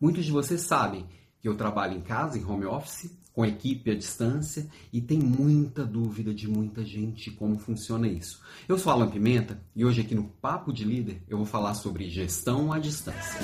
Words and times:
Muitos 0.00 0.24
de 0.24 0.32
vocês 0.32 0.62
sabem 0.62 1.04
que 1.40 1.48
eu 1.48 1.54
trabalho 1.54 1.94
em 1.94 2.00
casa, 2.00 2.38
em 2.38 2.44
home 2.44 2.64
office, 2.64 3.10
com 3.34 3.44
equipe 3.44 3.90
à 3.90 3.94
distância 3.94 4.66
e 4.90 5.00
tem 5.00 5.18
muita 5.18 5.84
dúvida 5.84 6.32
de 6.32 6.48
muita 6.48 6.84
gente 6.84 7.30
como 7.30 7.58
funciona 7.58 8.08
isso. 8.08 8.40
Eu 8.66 8.78
sou 8.78 8.92
Alan 8.92 9.10
Pimenta 9.10 9.62
e 9.76 9.84
hoje 9.84 10.00
aqui 10.00 10.14
no 10.14 10.24
Papo 10.24 10.72
de 10.72 10.84
Líder 10.84 11.22
eu 11.28 11.36
vou 11.36 11.46
falar 11.46 11.74
sobre 11.74 12.08
gestão 12.08 12.72
à 12.72 12.78
distância. 12.78 13.40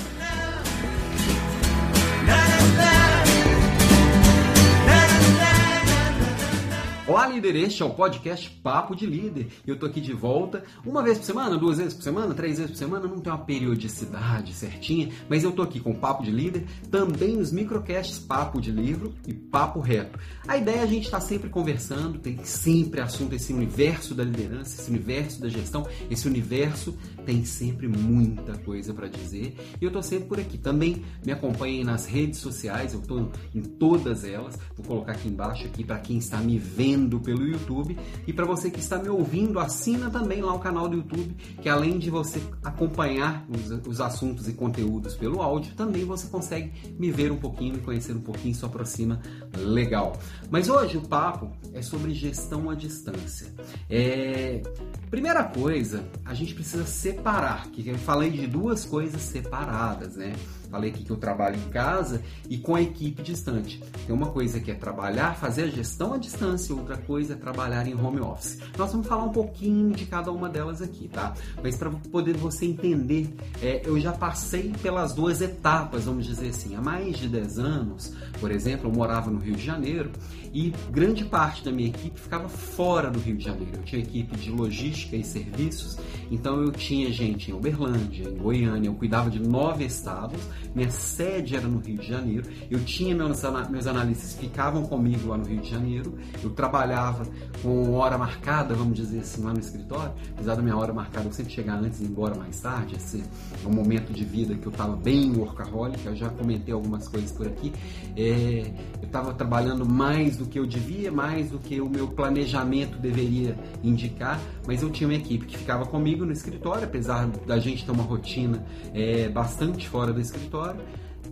Olá, 7.17 7.25
líder! 7.29 7.55
Este 7.55 7.81
é 7.81 7.85
o 7.85 7.89
podcast 7.89 8.47
Papo 8.61 8.95
de 8.95 9.07
Líder. 9.07 9.47
Eu 9.65 9.75
tô 9.75 9.87
aqui 9.87 9.99
de 9.99 10.13
volta 10.13 10.63
uma 10.85 11.01
vez 11.01 11.17
por 11.17 11.23
semana, 11.23 11.57
duas 11.57 11.79
vezes 11.79 11.95
por 11.95 12.03
semana, 12.03 12.31
três 12.35 12.59
vezes 12.59 12.73
por 12.73 12.77
semana, 12.77 13.07
não 13.07 13.19
tem 13.19 13.33
uma 13.33 13.43
periodicidade 13.43 14.53
certinha, 14.53 15.09
mas 15.27 15.43
eu 15.43 15.51
tô 15.51 15.63
aqui 15.63 15.79
com 15.79 15.95
Papo 15.95 16.23
de 16.23 16.29
Líder, 16.29 16.67
também 16.91 17.39
os 17.39 17.51
microcasts 17.51 18.19
Papo 18.19 18.61
de 18.61 18.69
Livro 18.69 19.15
e 19.25 19.33
Papo 19.33 19.79
Reto. 19.79 20.19
A 20.47 20.57
ideia 20.57 20.75
é 20.75 20.83
a 20.83 20.85
gente 20.85 21.05
estar 21.05 21.19
tá 21.19 21.25
sempre 21.25 21.49
conversando, 21.49 22.19
tem 22.19 22.37
sempre 22.43 23.01
assunto 23.01 23.33
esse 23.33 23.51
universo 23.51 24.13
da 24.13 24.23
liderança, 24.23 24.79
esse 24.79 24.91
universo 24.91 25.41
da 25.41 25.49
gestão, 25.49 25.87
esse 26.11 26.27
universo 26.27 26.95
tem 27.25 27.43
sempre 27.43 27.87
muita 27.87 28.59
coisa 28.59 28.93
para 28.93 29.07
dizer 29.07 29.57
e 29.81 29.83
eu 29.83 29.89
tô 29.89 30.03
sempre 30.03 30.27
por 30.27 30.39
aqui. 30.39 30.59
Também 30.59 31.03
me 31.25 31.31
acompanhem 31.31 31.83
nas 31.83 32.05
redes 32.05 32.37
sociais, 32.39 32.93
eu 32.93 33.01
tô 33.01 33.27
em 33.55 33.61
todas 33.63 34.23
elas, 34.23 34.55
vou 34.75 34.85
colocar 34.85 35.13
aqui 35.13 35.27
embaixo 35.27 35.65
aqui 35.65 35.83
para 35.83 35.97
quem 35.97 36.19
está 36.19 36.37
me 36.37 36.59
vendo 36.59 37.06
vendo 37.07 37.19
pelo 37.19 37.47
YouTube. 37.47 37.97
E 38.27 38.33
para 38.33 38.45
você 38.45 38.69
que 38.69 38.79
está 38.79 38.97
me 38.97 39.09
ouvindo, 39.09 39.59
assina 39.59 40.09
também 40.09 40.41
lá 40.41 40.53
o 40.53 40.59
canal 40.59 40.89
do 40.89 40.97
YouTube, 40.97 41.35
que 41.61 41.69
além 41.69 41.97
de 41.97 42.09
você 42.09 42.41
acompanhar 42.63 43.45
os, 43.49 43.87
os 43.87 44.01
assuntos 44.01 44.47
e 44.47 44.53
conteúdos 44.53 45.15
pelo 45.15 45.41
áudio, 45.41 45.73
também 45.75 46.03
você 46.03 46.27
consegue 46.27 46.71
me 46.99 47.09
ver 47.09 47.31
um 47.31 47.37
pouquinho, 47.37 47.75
me 47.75 47.81
conhecer 47.81 48.13
um 48.13 48.21
pouquinho, 48.21 48.51
isso 48.51 48.65
aproxima 48.65 49.21
legal. 49.57 50.17
Mas 50.51 50.69
hoje 50.69 50.97
o 50.97 51.01
papo 51.01 51.51
é 51.73 51.81
sobre 51.81 52.13
gestão 52.13 52.69
à 52.69 52.75
distância. 52.75 53.53
É... 53.89 54.61
Primeira 55.09 55.43
coisa, 55.45 56.05
a 56.25 56.33
gente 56.33 56.53
precisa 56.53 56.85
separar, 56.85 57.67
que 57.69 57.87
eu 57.87 57.97
falei 57.97 58.29
de 58.29 58.45
duas 58.45 58.83
coisas 58.83 59.21
separadas, 59.21 60.15
né? 60.17 60.33
Falei 60.69 60.89
aqui 60.89 61.03
que 61.03 61.11
eu 61.11 61.17
trabalho 61.17 61.55
em 61.55 61.69
casa 61.69 62.21
e 62.49 62.57
com 62.57 62.75
a 62.75 62.81
equipe 62.81 63.21
distante. 63.21 63.81
Tem 64.05 64.15
uma 64.15 64.27
coisa 64.27 64.59
que 64.59 64.71
é 64.71 64.73
trabalhar, 64.73 65.35
fazer 65.35 65.63
a 65.63 65.67
gestão 65.67 66.13
à 66.13 66.17
distância, 66.17 66.75
outra 66.75 66.97
coisa 66.97 67.33
é 67.33 67.35
trabalhar 67.35 67.87
em 67.87 67.95
home 67.95 68.19
office. 68.19 68.59
Nós 68.77 68.91
vamos 68.91 69.07
falar 69.07 69.23
um 69.23 69.31
pouquinho 69.31 69.93
de 69.93 70.05
cada 70.05 70.31
uma 70.31 70.49
delas 70.49 70.81
aqui, 70.81 71.07
tá? 71.07 71.33
Mas 71.61 71.75
para 71.75 71.89
poder 71.89 72.35
você 72.37 72.65
entender, 72.65 73.33
é, 73.61 73.81
eu 73.85 73.99
já 73.99 74.11
passei 74.11 74.73
pelas 74.81 75.13
duas 75.13 75.41
etapas, 75.41 76.05
vamos 76.05 76.25
dizer 76.25 76.49
assim. 76.49 76.75
Há 76.75 76.81
mais 76.81 77.17
de 77.17 77.29
10 77.29 77.59
anos, 77.59 78.13
por 78.39 78.51
exemplo, 78.51 78.89
eu 78.89 78.93
morava 78.93 79.31
no 79.31 79.39
Rio 79.39 79.55
de 79.55 79.65
Janeiro 79.65 80.11
e 80.53 80.73
grande 80.91 81.25
parte 81.25 81.63
da 81.63 81.71
minha 81.71 81.89
equipe 81.89 82.19
ficava 82.19 82.49
fora 82.49 83.09
do 83.09 83.19
Rio 83.19 83.37
de 83.37 83.43
Janeiro. 83.43 83.71
Eu 83.75 83.83
tinha 83.83 84.01
equipe 84.01 84.35
de 84.35 84.49
logística 84.49 85.15
e 85.15 85.23
serviços, 85.23 85.97
então 86.31 86.61
eu 86.61 86.71
tinha 86.71 87.11
gente 87.11 87.51
em 87.51 87.53
Uberlândia, 87.53 88.29
em 88.29 88.37
Goiânia, 88.37 88.89
eu 88.89 88.95
cuidava 88.95 89.29
de 89.29 89.39
nove 89.39 89.85
estados 89.85 90.41
minha 90.75 90.89
sede 90.89 91.55
era 91.55 91.67
no 91.67 91.79
Rio 91.79 91.97
de 91.97 92.07
Janeiro, 92.07 92.49
eu 92.69 92.79
tinha 92.83 93.15
meus, 93.15 93.41
meus 93.69 93.87
analistas 93.87 94.35
ficavam 94.35 94.83
comigo 94.83 95.29
lá 95.29 95.37
no 95.37 95.45
Rio 95.45 95.61
de 95.61 95.69
Janeiro, 95.69 96.17
eu 96.43 96.49
trabalhava 96.51 97.25
com 97.61 97.93
hora 97.93 98.17
marcada, 98.17 98.75
vamos 98.75 98.95
dizer 98.95 99.19
assim, 99.19 99.43
lá 99.43 99.53
no 99.53 99.59
escritório, 99.59 100.13
apesar 100.31 100.55
da 100.55 100.61
minha 100.61 100.75
hora 100.75 100.93
marcada 100.93 101.27
eu 101.27 101.33
sempre 101.33 101.53
chegar 101.53 101.75
antes 101.75 101.99
e 101.99 102.03
ir 102.03 102.07
embora 102.07 102.35
mais 102.35 102.59
tarde, 102.59 102.95
esse 102.95 103.23
é 103.63 103.67
um 103.67 103.73
momento 103.73 104.13
de 104.13 104.23
vida 104.23 104.55
que 104.55 104.65
eu 104.65 104.71
estava 104.71 104.95
bem 104.95 105.35
workaholic, 105.35 106.05
eu 106.05 106.15
já 106.15 106.29
comentei 106.29 106.73
algumas 106.73 107.07
coisas 107.07 107.31
por 107.31 107.47
aqui, 107.47 107.73
é, 108.15 108.71
eu 109.01 109.05
estava 109.05 109.33
trabalhando 109.33 109.85
mais 109.85 110.37
do 110.37 110.45
que 110.45 110.59
eu 110.59 110.65
devia, 110.65 111.11
mais 111.11 111.49
do 111.49 111.59
que 111.59 111.79
o 111.81 111.89
meu 111.89 112.07
planejamento 112.09 112.97
deveria 112.97 113.57
indicar, 113.83 114.39
mas 114.65 114.81
eu 114.81 114.89
tinha 114.89 115.07
uma 115.07 115.15
equipe 115.15 115.45
que 115.45 115.57
ficava 115.57 115.85
comigo 115.85 116.25
no 116.25 116.31
escritório, 116.31 116.83
apesar 116.83 117.27
da 117.27 117.57
gente 117.59 117.85
ter 117.85 117.91
uma 117.91 118.03
rotina 118.03 118.65
é, 118.93 119.29
bastante 119.29 119.87
fora 119.87 120.11
do 120.13 120.19
escritório, 120.19 120.46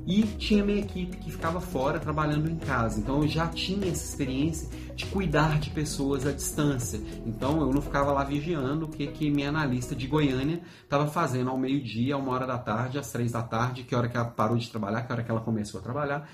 e 0.08 0.24
tinha 0.24 0.64
minha 0.64 0.80
equipe 0.80 1.18
que 1.18 1.31
ficava 1.31 1.59
fora 1.59 2.00
trabalhando 2.00 2.50
em 2.50 2.58
casa. 2.58 3.00
Então 3.00 3.24
eu 3.24 3.28
já 3.28 3.48
tinha 3.48 3.88
essa 3.88 4.03
experiência 4.03 4.70
de 4.96 5.06
cuidar 5.08 5.59
de 5.59 5.70
pessoas 5.72 6.26
à 6.26 6.31
distância. 6.31 7.00
Então 7.26 7.59
eu 7.62 7.72
não 7.72 7.81
ficava 7.81 8.12
lá 8.12 8.24
vigiando 8.24 8.86
o 8.86 8.90
que, 8.90 9.08
que 9.08 9.31
minha 9.31 9.50
analista 9.50 9.96
de 9.96 10.08
Goiânia 10.08 10.62
estava 10.84 11.08
fazendo 11.08 11.50
ao 11.50 11.58
meio-dia, 11.58 12.18
uma 12.18 12.31
hora 12.31 12.46
da 12.46 12.58
tarde, 12.58 13.00
às 13.00 13.12
três 13.12 13.31
da 13.31 13.42
tarde, 13.42 13.84
que 13.84 13.96
hora 13.96 14.08
que 14.08 14.16
ela 14.16 14.26
parou 14.26 14.58
de 14.58 14.70
trabalhar, 14.70 15.02
que 15.02 15.12
hora 15.12 15.24
que 15.24 15.32
ela 15.32 15.42
começou 15.42 15.80
a 15.80 15.84
trabalhar. 15.84 16.30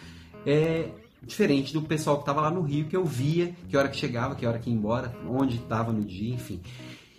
É 0.46 0.90
diferente 1.22 1.72
do 1.72 1.81
pessoal 1.84 2.18
que 2.18 2.24
estava 2.24 2.42
lá 2.42 2.52
no 2.52 2.62
Rio, 2.62 2.88
que 2.88 2.98
eu 2.98 3.06
via 3.06 3.56
que 3.69 3.78
hora 3.78 3.88
que 3.88 3.98
chegava, 3.98 4.36
que 4.36 4.46
hora 4.46 4.59
que 4.59 4.69
ia 4.69 4.75
embora, 4.75 5.16
onde 5.28 5.58
estava 5.58 5.94
no 5.94 6.03
dia, 6.03 6.34
enfim. 6.34 6.62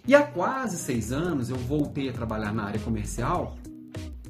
E 0.07 0.15
há 0.15 0.23
quase 0.23 0.77
seis 0.77 1.13
anos 1.13 1.49
eu 1.49 1.57
voltei 1.57 2.09
a 2.09 2.13
trabalhar 2.13 2.53
na 2.53 2.65
área 2.65 2.81
comercial 2.81 3.57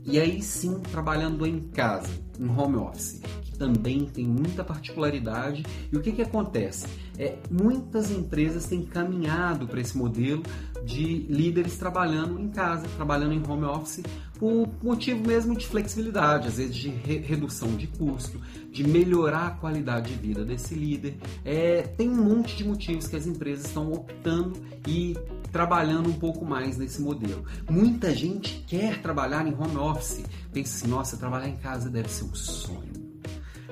e 0.04 0.18
aí 0.18 0.42
sim, 0.42 0.80
trabalhando 0.90 1.46
em 1.46 1.60
casa, 1.60 2.08
em 2.38 2.48
home 2.48 2.76
office, 2.76 3.20
que 3.42 3.56
também 3.56 4.04
tem 4.06 4.26
muita 4.26 4.64
particularidade. 4.64 5.64
E 5.92 5.96
o 5.96 6.00
que, 6.00 6.12
que 6.12 6.22
acontece? 6.22 6.86
É, 7.18 7.36
muitas 7.50 8.10
empresas 8.10 8.66
têm 8.66 8.84
caminhado 8.84 9.66
para 9.66 9.80
esse 9.80 9.96
modelo 9.96 10.42
de 10.84 11.26
líderes 11.28 11.76
trabalhando 11.76 12.40
em 12.40 12.48
casa, 12.48 12.86
trabalhando 12.96 13.32
em 13.32 13.42
home 13.46 13.64
office, 13.64 14.02
por 14.38 14.68
motivo 14.82 15.26
mesmo 15.26 15.56
de 15.56 15.66
flexibilidade, 15.66 16.48
às 16.48 16.56
vezes 16.56 16.74
de 16.74 16.88
re 16.88 17.18
redução 17.18 17.76
de 17.76 17.86
custo, 17.86 18.40
de 18.70 18.82
melhorar 18.86 19.46
a 19.46 19.50
qualidade 19.52 20.12
de 20.12 20.18
vida 20.18 20.44
desse 20.44 20.74
líder. 20.74 21.16
É, 21.44 21.82
tem 21.82 22.08
um 22.08 22.24
monte 22.24 22.56
de 22.56 22.64
motivos 22.64 23.06
que 23.06 23.16
as 23.16 23.26
empresas 23.26 23.66
estão 23.66 23.92
optando 23.92 24.60
e 24.86 25.16
trabalhando 25.52 26.08
um 26.08 26.14
pouco 26.14 26.44
mais 26.44 26.76
nesse 26.76 27.00
modelo. 27.00 27.44
Muita 27.70 28.14
gente 28.14 28.64
quer 28.66 29.00
trabalhar 29.00 29.46
em 29.46 29.54
home 29.54 29.76
office, 29.76 30.24
pensa 30.52 30.76
assim, 30.76 30.88
nossa, 30.88 31.16
trabalhar 31.16 31.48
em 31.48 31.56
casa 31.56 31.88
deve 31.88 32.08
ser 32.08 32.24
um 32.24 32.34
sonho. 32.34 32.92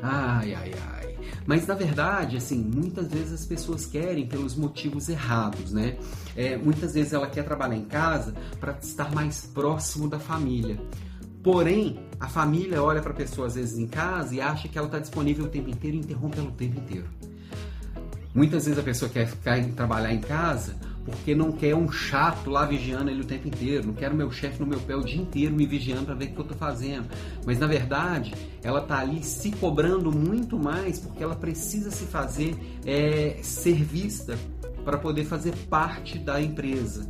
Ai, 0.03 0.54
ai, 0.54 0.72
ai. 0.92 1.09
Mas 1.50 1.66
na 1.66 1.75
verdade, 1.75 2.37
assim, 2.37 2.62
muitas 2.62 3.09
vezes 3.09 3.33
as 3.33 3.44
pessoas 3.44 3.84
querem 3.84 4.25
pelos 4.25 4.55
motivos 4.55 5.09
errados, 5.09 5.72
né? 5.72 5.97
É, 6.37 6.56
muitas 6.56 6.94
vezes 6.94 7.12
ela 7.12 7.27
quer 7.27 7.43
trabalhar 7.43 7.75
em 7.75 7.87
casa 7.87 8.33
para 8.61 8.78
estar 8.81 9.12
mais 9.12 9.47
próximo 9.53 10.09
da 10.09 10.21
família. 10.21 10.81
Porém, 11.43 12.06
a 12.21 12.28
família 12.28 12.81
olha 12.81 13.03
para 13.03 13.10
a 13.10 13.16
pessoa 13.16 13.49
às 13.49 13.56
vezes 13.56 13.77
em 13.77 13.89
casa 13.89 14.33
e 14.33 14.41
acha 14.41 14.69
que 14.69 14.78
ela 14.78 14.87
está 14.87 15.00
disponível 15.00 15.47
o 15.47 15.49
tempo 15.49 15.69
inteiro 15.69 15.97
e 15.97 15.99
interrompe 15.99 16.39
ela 16.39 16.47
o 16.47 16.53
tempo 16.53 16.78
inteiro. 16.78 17.09
Muitas 18.33 18.66
vezes 18.66 18.78
a 18.78 18.84
pessoa 18.84 19.10
quer 19.10 19.27
ficar 19.27 19.60
trabalhar 19.72 20.15
em 20.15 20.21
casa 20.21 20.77
porque 21.05 21.34
não 21.34 21.50
quer 21.53 21.75
um 21.75 21.91
chato 21.91 22.50
lá 22.50 22.65
vigiando 22.65 23.11
ele 23.11 23.22
o 23.22 23.25
tempo 23.25 23.49
inteiro, 23.49 23.87
não 23.87 23.94
quero 23.94 24.15
meu 24.15 24.31
chefe 24.31 24.61
no 24.61 24.66
meu 24.66 24.81
pé 24.81 24.94
o 24.94 25.03
dia 25.03 25.21
inteiro 25.21 25.55
me 25.55 25.66
vigiando 25.66 26.06
para 26.06 26.15
ver 26.15 26.27
o 26.27 26.28
que 26.33 26.38
eu 26.38 26.43
estou 26.43 26.56
fazendo. 26.56 27.09
Mas 27.44 27.59
na 27.59 27.66
verdade, 27.66 28.34
ela 28.62 28.81
está 28.81 28.99
ali 28.99 29.22
se 29.22 29.50
cobrando 29.53 30.12
muito 30.12 30.59
mais 30.59 30.99
porque 30.99 31.22
ela 31.22 31.34
precisa 31.34 31.91
se 31.91 32.05
fazer 32.05 32.56
é, 32.84 33.39
ser 33.43 33.83
vista 33.83 34.39
para 34.84 34.99
poder 34.99 35.25
fazer 35.25 35.55
parte 35.69 36.19
da 36.19 36.41
empresa. 36.41 37.09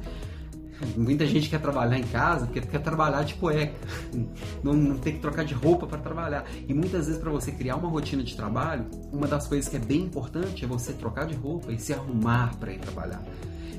Muita 0.96 1.26
gente 1.26 1.50
quer 1.50 1.60
trabalhar 1.60 1.98
em 1.98 2.04
casa 2.04 2.46
porque 2.46 2.60
quer 2.62 2.80
trabalhar 2.80 3.22
de 3.22 3.34
cueca, 3.34 3.74
não, 4.64 4.72
não 4.72 4.96
tem 4.96 5.12
que 5.12 5.18
trocar 5.18 5.44
de 5.44 5.52
roupa 5.52 5.86
para 5.86 5.98
trabalhar. 5.98 6.44
E 6.66 6.72
muitas 6.72 7.06
vezes, 7.06 7.20
para 7.20 7.30
você 7.30 7.52
criar 7.52 7.76
uma 7.76 7.88
rotina 7.88 8.22
de 8.22 8.34
trabalho, 8.34 8.86
uma 9.12 9.26
das 9.26 9.46
coisas 9.46 9.68
que 9.68 9.76
é 9.76 9.80
bem 9.80 10.02
importante 10.02 10.64
é 10.64 10.68
você 10.68 10.92
trocar 10.94 11.26
de 11.26 11.34
roupa 11.34 11.70
e 11.70 11.78
se 11.78 11.92
arrumar 11.92 12.56
para 12.56 12.72
ir 12.72 12.78
trabalhar. 12.78 13.22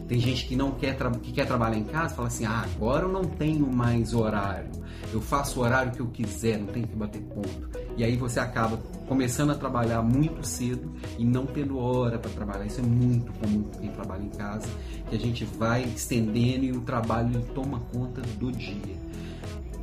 Tem 0.07 0.19
gente 0.19 0.45
que 0.45 0.55
não 0.55 0.71
quer 0.71 0.97
que 1.21 1.31
quer 1.31 1.45
trabalhar 1.45 1.77
em 1.77 1.83
casa, 1.83 2.15
fala 2.15 2.27
assim: 2.27 2.45
"Ah, 2.45 2.65
agora 2.75 3.05
eu 3.05 3.11
não 3.11 3.23
tenho 3.23 3.71
mais 3.71 4.13
horário. 4.13 4.69
Eu 5.13 5.21
faço 5.21 5.59
o 5.59 5.63
horário 5.63 5.91
que 5.91 5.99
eu 5.99 6.07
quiser, 6.07 6.57
não 6.59 6.67
tenho 6.67 6.87
que 6.87 6.95
bater 6.95 7.21
ponto". 7.21 7.69
E 7.97 8.03
aí 8.03 8.15
você 8.15 8.39
acaba 8.39 8.77
começando 9.07 9.51
a 9.51 9.55
trabalhar 9.55 10.01
muito 10.01 10.45
cedo 10.45 10.91
e 11.17 11.25
não 11.25 11.45
tendo 11.45 11.77
hora 11.77 12.17
para 12.17 12.31
trabalhar. 12.31 12.65
Isso 12.65 12.79
é 12.79 12.83
muito 12.83 13.31
comum 13.33 13.63
quem 13.79 13.89
trabalha 13.89 14.23
em 14.23 14.29
casa, 14.29 14.67
que 15.09 15.15
a 15.15 15.19
gente 15.19 15.45
vai 15.45 15.83
estendendo 15.83 16.65
e 16.65 16.71
o 16.71 16.81
trabalho 16.81 17.41
toma 17.53 17.79
conta 17.93 18.21
do 18.21 18.51
dia. 18.51 18.95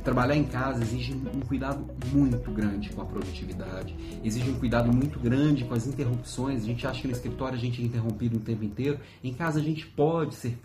Trabalhar 0.03 0.35
em 0.35 0.45
casa 0.45 0.81
exige 0.81 1.13
um 1.13 1.41
cuidado 1.41 1.85
muito 2.13 2.51
grande 2.51 2.89
com 2.89 3.01
a 3.01 3.05
produtividade, 3.05 3.95
exige 4.23 4.49
um 4.49 4.57
cuidado 4.57 4.91
muito 4.91 5.19
grande 5.19 5.65
com 5.65 5.73
as 5.73 5.85
interrupções. 5.85 6.63
A 6.63 6.65
gente 6.65 6.87
acha 6.87 7.01
que 7.01 7.07
no 7.07 7.13
escritório 7.13 7.57
a 7.57 7.59
gente 7.59 7.81
é 7.81 7.85
interrompido 7.85 8.37
o 8.37 8.39
tempo 8.39 8.63
inteiro, 8.63 8.99
em 9.23 9.33
casa 9.33 9.59
a 9.59 9.63
gente 9.63 9.85
pode 9.85 10.35
ser 10.35 10.57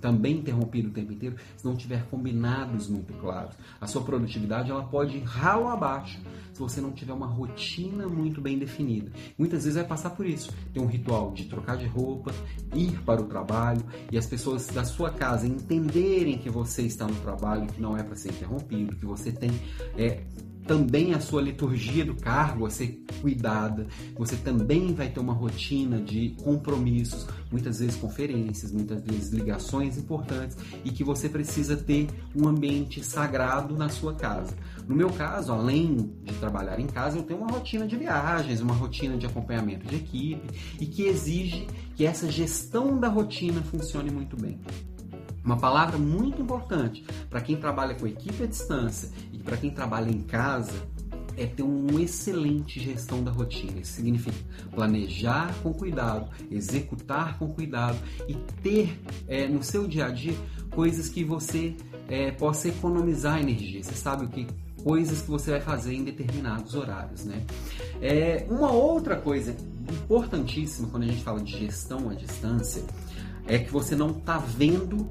também 0.00 0.38
interrompido 0.38 0.88
o 0.88 0.92
tempo 0.92 1.12
inteiro 1.12 1.36
se 1.56 1.64
não 1.64 1.76
tiver 1.76 2.04
combinados 2.06 2.88
muito 2.88 3.12
claros. 3.14 3.54
A 3.80 3.86
sua 3.86 4.02
produtividade 4.02 4.70
ela 4.70 4.84
pode 4.84 5.16
ir 5.16 5.22
ralo 5.22 5.68
abaixo 5.68 6.20
se 6.52 6.58
você 6.58 6.80
não 6.80 6.92
tiver 6.92 7.12
uma 7.12 7.26
rotina 7.26 8.06
muito 8.06 8.40
bem 8.40 8.58
definida. 8.58 9.10
Muitas 9.38 9.64
vezes 9.64 9.76
vai 9.76 9.86
passar 9.86 10.10
por 10.10 10.26
isso. 10.26 10.52
Tem 10.72 10.82
um 10.82 10.86
ritual 10.86 11.32
de 11.32 11.44
trocar 11.44 11.76
de 11.76 11.86
roupa, 11.86 12.32
ir 12.74 13.00
para 13.02 13.20
o 13.20 13.24
trabalho 13.24 13.82
e 14.10 14.18
as 14.18 14.26
pessoas 14.26 14.66
da 14.66 14.84
sua 14.84 15.10
casa 15.10 15.46
entenderem 15.46 16.38
que 16.38 16.50
você 16.50 16.82
está 16.82 17.06
no 17.06 17.14
trabalho, 17.16 17.66
que 17.66 17.80
não 17.80 17.96
é 17.96 18.02
para 18.02 18.16
ser 18.16 18.30
interrompido, 18.30 18.96
que 18.96 19.06
você 19.06 19.32
tem 19.32 19.50
é, 19.96 20.22
também 20.66 21.14
a 21.14 21.20
sua 21.20 21.42
liturgia 21.42 22.04
do 22.04 22.14
cargo 22.14 22.66
a 22.66 22.70
ser 22.70 23.02
cuidada, 23.20 23.86
você 24.16 24.36
também 24.36 24.94
vai 24.94 25.08
ter 25.08 25.20
uma 25.20 25.32
rotina 25.32 26.00
de 26.00 26.30
compromissos, 26.42 27.26
muitas 27.50 27.80
vezes 27.80 27.96
conferências, 27.96 28.72
muitas 28.72 29.02
vezes 29.02 29.30
ligações 29.30 29.98
importantes 29.98 30.56
e 30.84 30.90
que 30.90 31.02
você 31.04 31.28
precisa 31.28 31.76
ter 31.76 32.08
um 32.34 32.48
ambiente 32.48 33.02
sagrado 33.02 33.76
na 33.76 33.88
sua 33.88 34.14
casa. 34.14 34.56
No 34.86 34.94
meu 34.94 35.10
caso, 35.10 35.52
além 35.52 36.12
de 36.24 36.34
trabalhar 36.34 36.78
em 36.80 36.86
casa, 36.86 37.18
eu 37.18 37.22
tenho 37.22 37.40
uma 37.40 37.50
rotina 37.50 37.86
de 37.86 37.96
viagens, 37.96 38.60
uma 38.60 38.74
rotina 38.74 39.16
de 39.16 39.26
acompanhamento 39.26 39.86
de 39.86 39.96
equipe 39.96 40.48
e 40.80 40.86
que 40.86 41.04
exige 41.04 41.66
que 41.96 42.04
essa 42.04 42.30
gestão 42.30 42.98
da 42.98 43.08
rotina 43.08 43.60
funcione 43.62 44.10
muito 44.10 44.36
bem. 44.36 44.58
Uma 45.44 45.56
palavra 45.56 45.98
muito 45.98 46.40
importante 46.40 47.04
para 47.28 47.40
quem 47.40 47.56
trabalha 47.56 47.94
com 47.94 48.06
equipe 48.06 48.42
à 48.42 48.46
distância 48.46 49.10
e 49.32 49.38
para 49.38 49.56
quem 49.56 49.70
trabalha 49.70 50.10
em 50.10 50.22
casa 50.22 50.72
é 51.36 51.46
ter 51.46 51.62
uma 51.62 52.02
excelente 52.02 52.78
gestão 52.78 53.24
da 53.24 53.30
rotina. 53.30 53.80
Isso 53.80 53.92
significa 53.92 54.36
planejar 54.74 55.54
com 55.62 55.72
cuidado, 55.72 56.28
executar 56.50 57.38
com 57.38 57.48
cuidado 57.48 57.98
e 58.28 58.34
ter 58.62 59.00
é, 59.26 59.48
no 59.48 59.62
seu 59.62 59.88
dia 59.88 60.06
a 60.06 60.10
dia 60.10 60.34
coisas 60.70 61.08
que 61.08 61.24
você 61.24 61.74
é, 62.08 62.30
possa 62.30 62.68
economizar 62.68 63.40
energia. 63.40 63.82
Você 63.82 63.94
sabe 63.94 64.26
o 64.26 64.28
que 64.28 64.46
coisas 64.82 65.22
que 65.22 65.30
você 65.30 65.52
vai 65.52 65.60
fazer 65.60 65.94
em 65.94 66.04
determinados 66.04 66.74
horários, 66.74 67.24
né? 67.24 67.42
É, 68.00 68.46
uma 68.48 68.72
outra 68.72 69.16
coisa 69.16 69.54
importantíssima 69.90 70.88
quando 70.88 71.04
a 71.04 71.06
gente 71.06 71.22
fala 71.22 71.40
de 71.40 71.58
gestão 71.58 72.08
à 72.10 72.14
distância 72.14 72.82
é 73.46 73.58
que 73.58 73.70
você 73.70 73.96
não 73.96 74.10
está 74.10 74.38
vendo 74.38 75.08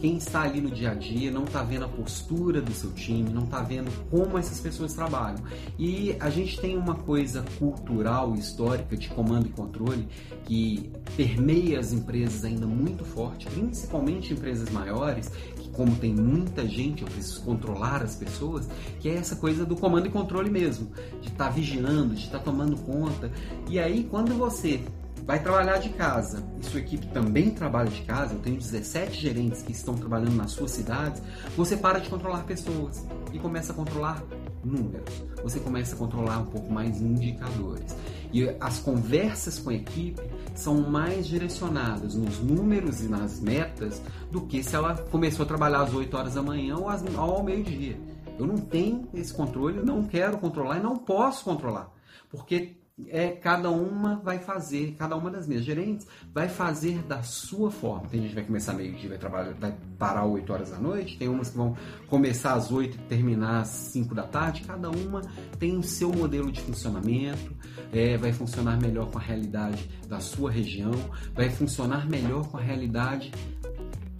quem 0.00 0.16
está 0.16 0.42
ali 0.42 0.60
no 0.60 0.70
dia 0.70 0.92
a 0.92 0.94
dia, 0.94 1.30
não 1.30 1.44
está 1.44 1.62
vendo 1.62 1.84
a 1.84 1.88
postura 1.88 2.60
do 2.60 2.72
seu 2.72 2.92
time, 2.92 3.30
não 3.30 3.44
está 3.44 3.60
vendo 3.60 3.90
como 4.10 4.38
essas 4.38 4.60
pessoas 4.60 4.94
trabalham. 4.94 5.42
E 5.78 6.16
a 6.20 6.30
gente 6.30 6.60
tem 6.60 6.76
uma 6.76 6.94
coisa 6.94 7.44
cultural, 7.58 8.34
histórica, 8.34 8.96
de 8.96 9.08
comando 9.08 9.46
e 9.46 9.50
controle, 9.50 10.08
que 10.44 10.90
permeia 11.16 11.80
as 11.80 11.92
empresas 11.92 12.44
ainda 12.44 12.66
muito 12.66 13.04
forte, 13.04 13.46
principalmente 13.46 14.32
empresas 14.32 14.70
maiores, 14.70 15.30
que 15.56 15.68
como 15.70 15.94
tem 15.96 16.14
muita 16.14 16.66
gente, 16.66 17.02
eu 17.02 17.08
preciso 17.08 17.42
controlar 17.42 18.02
as 18.02 18.14
pessoas, 18.14 18.68
que 19.00 19.08
é 19.08 19.14
essa 19.14 19.36
coisa 19.36 19.64
do 19.64 19.76
comando 19.76 20.06
e 20.06 20.10
controle 20.10 20.50
mesmo, 20.50 20.90
de 21.20 21.28
estar 21.28 21.46
tá 21.46 21.50
vigiando, 21.50 22.14
de 22.14 22.24
estar 22.24 22.38
tá 22.38 22.44
tomando 22.44 22.76
conta. 22.78 23.30
E 23.68 23.78
aí, 23.78 24.06
quando 24.10 24.34
você 24.34 24.80
vai 25.28 25.38
trabalhar 25.38 25.76
de 25.76 25.90
casa 25.90 26.42
e 26.58 26.64
sua 26.64 26.80
equipe 26.80 27.06
também 27.08 27.50
trabalha 27.50 27.90
de 27.90 28.00
casa, 28.00 28.32
eu 28.32 28.38
tenho 28.38 28.56
17 28.56 29.20
gerentes 29.20 29.60
que 29.60 29.72
estão 29.72 29.94
trabalhando 29.94 30.34
nas 30.34 30.52
suas 30.52 30.70
cidades, 30.70 31.22
você 31.54 31.76
para 31.76 31.98
de 31.98 32.08
controlar 32.08 32.44
pessoas 32.44 33.06
e 33.30 33.38
começa 33.38 33.72
a 33.72 33.76
controlar 33.76 34.24
números. 34.64 35.22
Você 35.42 35.60
começa 35.60 35.94
a 35.94 35.98
controlar 35.98 36.38
um 36.38 36.46
pouco 36.46 36.72
mais 36.72 36.98
indicadores. 37.02 37.94
E 38.32 38.48
as 38.58 38.78
conversas 38.78 39.58
com 39.58 39.68
a 39.68 39.74
equipe 39.74 40.22
são 40.54 40.80
mais 40.88 41.26
direcionadas 41.26 42.14
nos 42.14 42.38
números 42.38 43.02
e 43.02 43.06
nas 43.06 43.38
metas 43.38 44.00
do 44.30 44.40
que 44.40 44.62
se 44.62 44.74
ela 44.74 44.96
começou 44.96 45.44
a 45.44 45.46
trabalhar 45.46 45.82
às 45.82 45.92
8 45.92 46.16
horas 46.16 46.34
da 46.34 46.42
manhã 46.42 46.76
ou 46.78 46.88
ao 46.88 47.42
meio-dia. 47.42 48.00
Eu 48.38 48.46
não 48.46 48.56
tenho 48.56 49.06
esse 49.12 49.34
controle, 49.34 49.84
não 49.84 50.04
quero 50.04 50.38
controlar 50.38 50.78
e 50.78 50.82
não 50.82 50.96
posso 50.96 51.44
controlar. 51.44 51.92
Porque 52.30 52.78
é 53.06 53.28
cada 53.28 53.70
uma 53.70 54.16
vai 54.16 54.38
fazer, 54.38 54.96
cada 54.98 55.16
uma 55.16 55.30
das 55.30 55.46
minhas 55.46 55.64
gerentes 55.64 56.06
vai 56.34 56.48
fazer 56.48 57.02
da 57.02 57.22
sua 57.22 57.70
forma. 57.70 58.08
Tem 58.08 58.20
gente 58.20 58.30
que 58.30 58.34
vai 58.36 58.44
começar 58.44 58.72
meio-dia, 58.72 59.08
vai 59.08 59.18
trabalhar, 59.18 59.54
vai 59.54 59.74
parar 59.98 60.24
8 60.24 60.52
horas 60.52 60.70
da 60.70 60.78
noite, 60.78 61.16
tem 61.16 61.28
umas 61.28 61.50
que 61.50 61.56
vão 61.56 61.76
começar 62.08 62.54
às 62.54 62.72
8 62.72 62.96
e 62.96 62.98
terminar 63.02 63.60
às 63.60 63.68
5 63.68 64.14
da 64.14 64.24
tarde, 64.24 64.62
cada 64.62 64.90
uma 64.90 65.22
tem 65.58 65.76
o 65.76 65.82
seu 65.82 66.12
modelo 66.12 66.50
de 66.50 66.60
funcionamento, 66.60 67.54
é, 67.92 68.16
vai 68.16 68.32
funcionar 68.32 68.80
melhor 68.80 69.10
com 69.10 69.18
a 69.18 69.22
realidade 69.22 69.88
da 70.08 70.20
sua 70.20 70.50
região, 70.50 70.92
vai 71.34 71.50
funcionar 71.50 72.08
melhor 72.08 72.48
com 72.48 72.56
a 72.56 72.60
realidade 72.60 73.32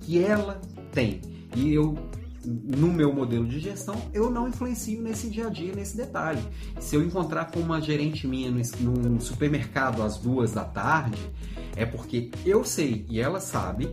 que 0.00 0.22
ela 0.22 0.60
tem. 0.92 1.20
E 1.56 1.72
eu 1.72 1.96
no 2.49 2.89
meu 2.89 3.12
modelo 3.12 3.47
de 3.47 3.61
gestão, 3.61 3.97
eu 4.15 4.31
não 4.31 4.49
influencio 4.49 5.03
nesse 5.03 5.29
dia 5.29 5.47
a 5.47 5.50
dia, 5.50 5.75
nesse 5.75 5.97
detalhe. 5.97 6.43
Se 6.81 6.97
eu 6.97 7.03
encontrar 7.03 7.50
com 7.50 7.61
uma 7.61 7.81
gerente 7.81 8.27
minha 8.27 8.50
num 8.50 9.21
supermercado 9.21 10.03
às 10.03 10.17
duas 10.17 10.53
da 10.53 10.65
tarde, 10.65 11.19
é 11.77 11.85
porque 11.85 12.31
eu 12.45 12.65
sei 12.65 13.05
e 13.09 13.21
ela 13.21 13.41
sabe 13.41 13.89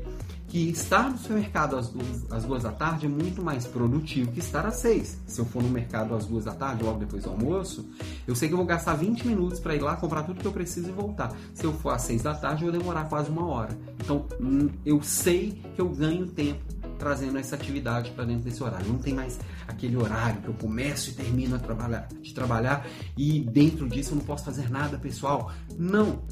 que 0.48 0.70
estar 0.70 1.10
no 1.10 1.18
supermercado 1.18 1.76
às 1.76 1.90
duas, 1.90 2.32
às 2.32 2.46
duas 2.46 2.64
da 2.64 2.72
tarde 2.72 3.08
é 3.08 3.10
muito 3.10 3.44
mais 3.44 3.66
produtivo 3.68 4.32
que 4.32 4.40
estar 4.40 4.66
às 4.66 4.76
seis. 4.76 5.20
Se 5.28 5.40
eu 5.42 5.46
for 5.46 5.62
no 5.62 5.70
mercado 5.70 6.16
às 6.16 6.26
duas 6.26 6.46
da 6.46 6.54
tarde, 6.54 6.84
logo 6.84 7.00
depois 7.00 7.24
do 7.24 7.32
almoço, 7.32 7.86
eu 8.26 8.36
sei 8.36 8.48
que 8.48 8.54
eu 8.54 8.58
vou 8.58 8.66
gastar 8.66 8.94
20 8.94 9.28
minutos 9.28 9.60
para 9.60 9.76
ir 9.76 9.82
lá 9.82 9.98
comprar 9.98 10.24
tudo 10.24 10.40
que 10.40 10.48
eu 10.48 10.54
preciso 10.54 10.88
e 10.88 10.92
voltar. 10.94 11.36
Se 11.54 11.66
eu 11.66 11.74
for 11.74 11.90
às 11.90 12.04
seis 12.04 12.22
da 12.22 12.34
tarde, 12.34 12.64
eu 12.64 12.72
vou 12.72 12.80
demorar 12.80 13.06
quase 13.10 13.30
uma 13.30 13.46
hora. 13.46 13.78
Então, 14.00 14.26
hum, 14.40 14.70
eu 14.86 15.02
sei 15.02 15.62
que 15.76 15.82
eu 15.82 15.90
ganho 15.90 16.28
tempo 16.28 16.64
trazendo 16.98 17.38
essa 17.38 17.56
atividade 17.56 18.12
para 18.12 18.26
dentro 18.26 18.44
desse 18.44 18.64
horário. 18.64 18.88
Não 18.88 18.98
tem 18.98 19.14
mais 19.14 19.40
aquele 19.68 19.98
horário 19.98 20.42
que 20.42 20.48
eu 20.48 20.54
começo 20.54 21.10
e 21.10 21.14
termino 21.14 21.56
a 21.56 21.60
trabalhar, 21.60 22.08
de 22.22 22.34
trabalhar 22.34 22.86
e 23.18 23.42
dentro 23.42 23.88
disso 23.88 24.12
eu 24.12 24.16
não 24.16 24.24
posso 24.24 24.46
fazer 24.46 24.70
nada 24.70 24.98
pessoal. 24.98 25.52
Não, 25.78 26.24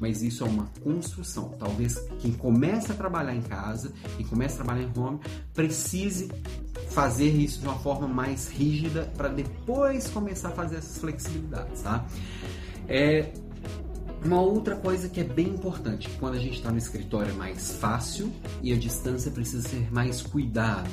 mas 0.00 0.22
isso 0.22 0.44
é 0.44 0.46
uma 0.46 0.66
construção. 0.82 1.50
Talvez 1.58 1.98
quem 2.20 2.32
começa 2.32 2.92
a 2.92 2.96
trabalhar 2.96 3.34
em 3.34 3.42
casa, 3.42 3.92
quem 4.16 4.26
começa 4.26 4.54
a 4.54 4.64
trabalhar 4.64 4.88
em 4.88 4.98
home, 4.98 5.20
precise 5.52 6.30
fazer 6.90 7.30
isso 7.30 7.60
de 7.60 7.66
uma 7.66 7.78
forma 7.78 8.08
mais 8.08 8.48
rígida 8.48 9.10
para 9.16 9.28
depois 9.28 10.08
começar 10.08 10.48
a 10.48 10.52
fazer 10.52 10.76
essas 10.76 10.98
flexibilidades, 10.98 11.82
tá? 11.82 12.04
É, 12.88 13.32
uma 14.24 14.40
outra 14.40 14.76
coisa 14.76 15.08
que 15.08 15.20
é 15.20 15.24
bem 15.24 15.48
importante, 15.48 16.08
quando 16.18 16.34
a 16.34 16.38
gente 16.38 16.56
está 16.56 16.70
no 16.70 16.78
escritório 16.78 17.30
é 17.30 17.34
mais 17.34 17.72
fácil 17.72 18.30
e 18.62 18.72
a 18.72 18.76
distância 18.76 19.30
precisa 19.30 19.66
ser 19.66 19.92
mais 19.92 20.20
cuidado, 20.20 20.90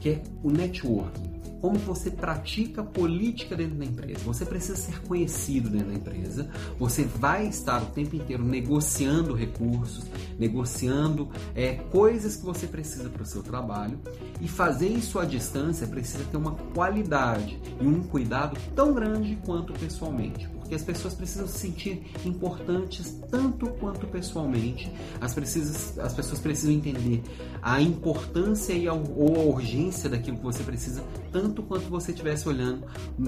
que 0.00 0.10
é 0.10 0.22
o 0.42 0.50
networking 0.50 1.40
como 1.60 1.78
você 1.78 2.10
pratica 2.10 2.82
política 2.82 3.54
dentro 3.54 3.76
da 3.76 3.84
empresa. 3.84 4.20
Você 4.24 4.46
precisa 4.46 4.76
ser 4.76 5.00
conhecido 5.02 5.68
dentro 5.68 5.88
da 5.88 5.94
empresa. 5.94 6.48
Você 6.78 7.04
vai 7.04 7.46
estar 7.46 7.82
o 7.82 7.86
tempo 7.86 8.16
inteiro 8.16 8.42
negociando 8.42 9.34
recursos, 9.34 10.04
negociando 10.38 11.28
é, 11.54 11.74
coisas 11.74 12.36
que 12.36 12.44
você 12.44 12.66
precisa 12.66 13.08
para 13.10 13.22
o 13.22 13.26
seu 13.26 13.42
trabalho. 13.42 13.98
E 14.40 14.48
fazer 14.48 14.88
isso 14.88 15.18
à 15.18 15.24
distância 15.24 15.86
precisa 15.86 16.24
ter 16.24 16.36
uma 16.36 16.52
qualidade 16.52 17.60
e 17.80 17.86
um 17.86 18.02
cuidado 18.02 18.56
tão 18.74 18.94
grande 18.94 19.38
quanto 19.44 19.72
pessoalmente 19.74 20.48
porque 20.70 20.76
as 20.76 20.84
pessoas 20.84 21.14
precisam 21.14 21.48
se 21.48 21.58
sentir 21.58 22.12
importantes 22.24 23.20
tanto 23.28 23.66
quanto 23.72 24.06
pessoalmente. 24.06 24.92
As, 25.20 25.34
precisas, 25.34 25.98
as 25.98 26.14
pessoas 26.14 26.38
precisam 26.38 26.72
entender 26.72 27.24
a 27.60 27.82
importância 27.82 28.72
e 28.72 28.86
a, 28.86 28.92
ou 28.92 29.34
a 29.34 29.42
urgência 29.42 30.08
daquilo 30.08 30.36
que 30.36 30.44
você 30.44 30.62
precisa, 30.62 31.02
tanto 31.32 31.60
quanto 31.64 31.86
você 31.86 32.12
estivesse 32.12 32.48
olhando 32.48 32.86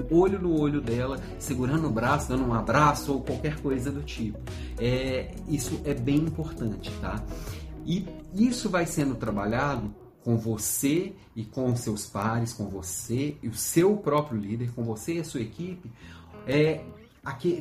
olho 0.09 0.39
no 0.41 0.57
olho 0.57 0.81
dela, 0.81 1.19
segurando 1.37 1.89
o 1.89 1.91
braço, 1.91 2.29
dando 2.29 2.45
um 2.45 2.55
abraço 2.55 3.13
ou 3.13 3.21
qualquer 3.21 3.61
coisa 3.61 3.91
do 3.91 4.03
tipo. 4.03 4.39
É, 4.79 5.33
isso 5.49 5.81
é 5.85 5.95
bem 5.95 6.19
importante, 6.19 6.93
tá? 7.01 7.21
E 7.85 8.07
isso 8.33 8.71
vai 8.71 8.87
sendo 8.87 9.17
trabalhado 9.17 9.93
com 10.23 10.37
você 10.37 11.13
e 11.35 11.45
com 11.45 11.75
seus 11.75 12.07
pares, 12.07 12.53
com 12.53 12.69
você 12.69 13.37
e 13.43 13.49
o 13.49 13.55
seu 13.55 13.97
próprio 13.97 14.39
líder, 14.39 14.71
com 14.73 14.85
você 14.85 15.15
e 15.15 15.19
a 15.19 15.25
sua 15.25 15.41
equipe, 15.41 15.91
é, 16.47 16.85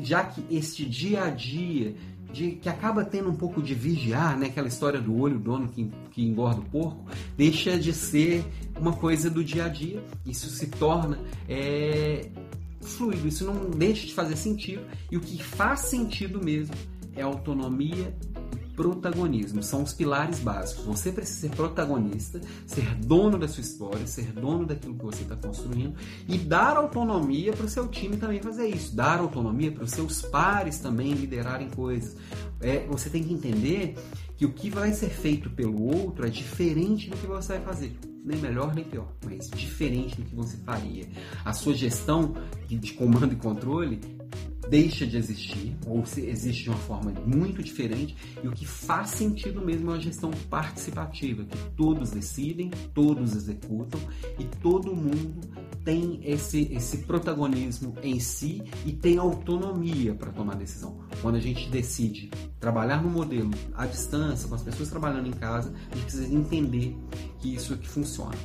já 0.01 0.23
que 0.23 0.43
este 0.49 0.85
dia 0.85 1.23
a 1.23 1.29
dia 1.29 1.95
de, 2.31 2.53
que 2.53 2.69
acaba 2.69 3.03
tendo 3.03 3.29
um 3.29 3.35
pouco 3.35 3.61
de 3.61 3.73
vigiar, 3.73 4.37
né? 4.37 4.47
aquela 4.47 4.67
história 4.67 4.99
do 4.99 5.15
olho 5.19 5.37
dono 5.37 5.67
que, 5.67 5.91
que 6.11 6.23
engorda 6.23 6.61
o 6.61 6.65
porco, 6.65 7.05
deixa 7.37 7.77
de 7.77 7.93
ser 7.93 8.43
uma 8.79 8.93
coisa 8.93 9.29
do 9.29 9.43
dia 9.43 9.65
a 9.65 9.67
dia. 9.67 10.03
Isso 10.25 10.49
se 10.49 10.67
torna 10.67 11.19
é, 11.47 12.29
fluido, 12.81 13.27
isso 13.27 13.45
não 13.45 13.69
deixa 13.69 14.07
de 14.07 14.13
fazer 14.13 14.35
sentido. 14.35 14.83
E 15.11 15.17
o 15.17 15.19
que 15.19 15.41
faz 15.41 15.81
sentido 15.81 16.43
mesmo 16.43 16.73
é 17.15 17.21
autonomia 17.21 18.15
protagonismo. 18.75 19.61
São 19.63 19.83
os 19.83 19.93
pilares 19.93 20.39
básicos. 20.39 20.85
Você 20.85 21.11
precisa 21.11 21.41
ser 21.41 21.49
protagonista, 21.55 22.41
ser 22.65 22.95
dono 22.95 23.37
da 23.37 23.47
sua 23.47 23.61
história, 23.61 24.05
ser 24.07 24.31
dono 24.31 24.65
daquilo 24.65 24.95
que 24.95 25.05
você 25.05 25.23
está 25.23 25.35
construindo 25.35 25.95
e 26.27 26.37
dar 26.37 26.77
autonomia 26.77 27.53
para 27.53 27.65
o 27.65 27.69
seu 27.69 27.87
time 27.87 28.17
também 28.17 28.41
fazer 28.41 28.67
isso. 28.67 28.95
Dar 28.95 29.19
autonomia 29.19 29.71
para 29.71 29.83
os 29.83 29.91
seus 29.91 30.21
pares 30.21 30.79
também 30.79 31.13
liderarem 31.13 31.69
coisas. 31.69 32.15
É, 32.59 32.85
você 32.87 33.09
tem 33.09 33.23
que 33.23 33.33
entender 33.33 33.95
que 34.37 34.45
o 34.45 34.53
que 34.53 34.69
vai 34.69 34.93
ser 34.93 35.09
feito 35.09 35.49
pelo 35.49 35.83
outro 35.83 36.25
é 36.25 36.29
diferente 36.29 37.09
do 37.09 37.17
que 37.17 37.27
você 37.27 37.53
vai 37.53 37.61
fazer. 37.61 37.95
Nem 38.23 38.37
melhor 38.37 38.73
nem 38.75 38.83
pior, 38.83 39.11
mas 39.25 39.49
diferente 39.49 40.15
do 40.15 40.23
que 40.23 40.35
você 40.35 40.57
faria. 40.57 41.07
A 41.43 41.53
sua 41.53 41.73
gestão 41.73 42.35
de 42.67 42.93
comando 42.93 43.33
e 43.33 43.35
controle 43.35 43.99
deixa 44.71 45.05
de 45.05 45.17
existir, 45.17 45.75
ou 45.85 46.05
se 46.05 46.21
existe 46.21 46.63
de 46.63 46.69
uma 46.69 46.77
forma 46.77 47.11
muito 47.25 47.61
diferente, 47.61 48.15
e 48.41 48.47
o 48.47 48.53
que 48.53 48.65
faz 48.65 49.09
sentido 49.09 49.61
mesmo 49.61 49.89
é 49.91 49.93
uma 49.95 49.99
gestão 49.99 50.31
participativa, 50.49 51.43
que 51.43 51.57
todos 51.75 52.11
decidem, 52.11 52.71
todos 52.93 53.35
executam 53.35 53.99
e 54.39 54.45
todo 54.61 54.95
mundo 54.95 55.41
tem 55.83 56.21
esse, 56.23 56.71
esse 56.71 56.99
protagonismo 56.99 57.93
em 58.01 58.17
si 58.21 58.63
e 58.85 58.93
tem 58.93 59.17
autonomia 59.17 60.13
para 60.13 60.31
tomar 60.31 60.55
decisão. 60.55 61.01
Quando 61.21 61.35
a 61.35 61.41
gente 61.41 61.69
decide 61.69 62.31
trabalhar 62.57 63.03
no 63.03 63.09
modelo 63.09 63.51
à 63.75 63.85
distância, 63.85 64.47
com 64.47 64.55
as 64.55 64.61
pessoas 64.61 64.89
trabalhando 64.89 65.27
em 65.27 65.33
casa, 65.33 65.73
a 65.91 65.95
gente 65.95 66.05
precisa 66.05 66.33
entender 66.33 66.95
que 67.39 67.53
isso 67.53 67.73
aqui 67.73 67.89
funciona. 67.89 68.37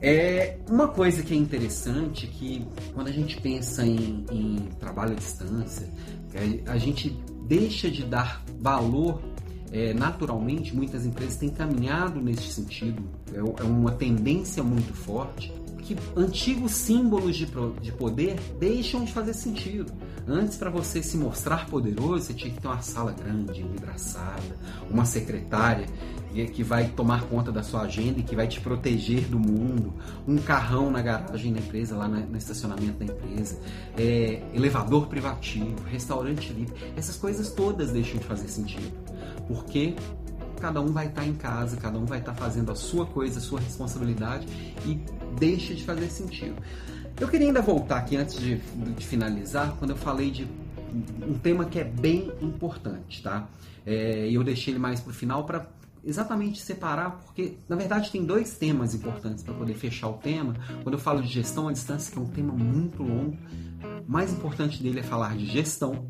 É 0.00 0.58
uma 0.68 0.88
coisa 0.88 1.22
que 1.22 1.32
é 1.32 1.36
interessante 1.36 2.26
que 2.26 2.66
quando 2.94 3.08
a 3.08 3.12
gente 3.12 3.40
pensa 3.40 3.84
em, 3.86 4.24
em 4.30 4.56
trabalho 4.78 5.12
à 5.12 5.14
distância, 5.14 5.88
a 6.66 6.76
gente 6.76 7.18
deixa 7.46 7.90
de 7.90 8.04
dar 8.04 8.44
valor 8.60 9.22
é, 9.72 9.92
naturalmente, 9.92 10.74
muitas 10.74 11.04
empresas 11.04 11.36
têm 11.36 11.48
caminhado 11.48 12.20
nesse 12.20 12.52
sentido, 12.52 13.02
é, 13.32 13.38
é 13.38 13.64
uma 13.64 13.92
tendência 13.92 14.62
muito 14.62 14.94
forte 14.94 15.52
que 15.86 15.96
antigos 16.16 16.72
símbolos 16.72 17.36
de, 17.36 17.46
de 17.80 17.92
poder 17.92 18.36
deixam 18.58 19.04
de 19.04 19.12
fazer 19.12 19.34
sentido. 19.34 19.92
Antes, 20.26 20.56
para 20.56 20.68
você 20.68 21.02
se 21.02 21.16
mostrar 21.16 21.66
poderoso, 21.66 22.24
você 22.24 22.34
tinha 22.34 22.52
que 22.52 22.60
ter 22.60 22.66
uma 22.66 22.82
sala 22.82 23.12
grande, 23.12 23.62
envidraçada, 23.62 24.58
uma 24.90 25.04
secretária 25.04 25.86
que 26.52 26.62
vai 26.62 26.88
tomar 26.88 27.22
conta 27.22 27.50
da 27.50 27.62
sua 27.62 27.82
agenda 27.82 28.18
e 28.18 28.22
que 28.22 28.36
vai 28.36 28.46
te 28.46 28.60
proteger 28.60 29.22
do 29.28 29.38
mundo, 29.38 29.94
um 30.26 30.36
carrão 30.36 30.90
na 30.90 31.00
garagem 31.00 31.52
da 31.52 31.60
empresa, 31.60 31.96
lá 31.96 32.08
no 32.08 32.36
estacionamento 32.36 32.98
da 32.98 33.04
empresa, 33.06 33.58
é, 33.96 34.42
elevador 34.52 35.06
privativo, 35.06 35.76
restaurante 35.90 36.52
livre, 36.52 36.74
essas 36.96 37.16
coisas 37.16 37.50
todas 37.52 37.92
deixam 37.92 38.18
de 38.18 38.26
fazer 38.26 38.48
sentido. 38.48 38.92
Porque 39.46 39.94
cada 40.56 40.80
um 40.80 40.92
vai 40.92 41.06
estar 41.06 41.24
em 41.24 41.34
casa, 41.34 41.76
cada 41.76 41.98
um 41.98 42.04
vai 42.04 42.18
estar 42.18 42.34
fazendo 42.34 42.72
a 42.72 42.74
sua 42.74 43.06
coisa, 43.06 43.38
a 43.38 43.42
sua 43.42 43.60
responsabilidade 43.60 44.46
e 44.84 45.00
deixa 45.38 45.74
de 45.74 45.84
fazer 45.84 46.08
sentido. 46.08 46.56
Eu 47.18 47.28
queria 47.28 47.46
ainda 47.46 47.62
voltar 47.62 47.98
aqui 47.98 48.16
antes 48.16 48.38
de, 48.38 48.56
de 48.56 49.06
finalizar, 49.06 49.74
quando 49.78 49.90
eu 49.90 49.96
falei 49.96 50.30
de 50.30 50.46
um 51.26 51.34
tema 51.38 51.64
que 51.64 51.78
é 51.78 51.84
bem 51.84 52.32
importante, 52.40 53.22
tá? 53.22 53.48
É, 53.84 54.28
e 54.28 54.34
é, 54.34 54.36
eu 54.36 54.42
deixei 54.44 54.72
ele 54.72 54.78
mais 54.78 55.00
para 55.00 55.10
o 55.10 55.14
final 55.14 55.44
para 55.44 55.66
exatamente 56.04 56.60
separar, 56.60 57.22
porque 57.24 57.56
na 57.68 57.74
verdade 57.74 58.10
tem 58.10 58.24
dois 58.24 58.56
temas 58.56 58.94
importantes 58.94 59.42
para 59.42 59.54
poder 59.54 59.74
fechar 59.74 60.08
o 60.08 60.14
tema. 60.14 60.54
Quando 60.82 60.94
eu 60.94 60.98
falo 61.00 61.22
de 61.22 61.28
gestão 61.28 61.68
à 61.68 61.72
distância, 61.72 62.12
que 62.12 62.18
é 62.18 62.22
um 62.22 62.26
tema 62.26 62.52
muito 62.52 63.02
longo, 63.02 63.36
o 64.06 64.10
mais 64.10 64.32
importante 64.32 64.82
dele 64.82 65.00
é 65.00 65.02
falar 65.02 65.36
de 65.36 65.46
gestão 65.46 66.06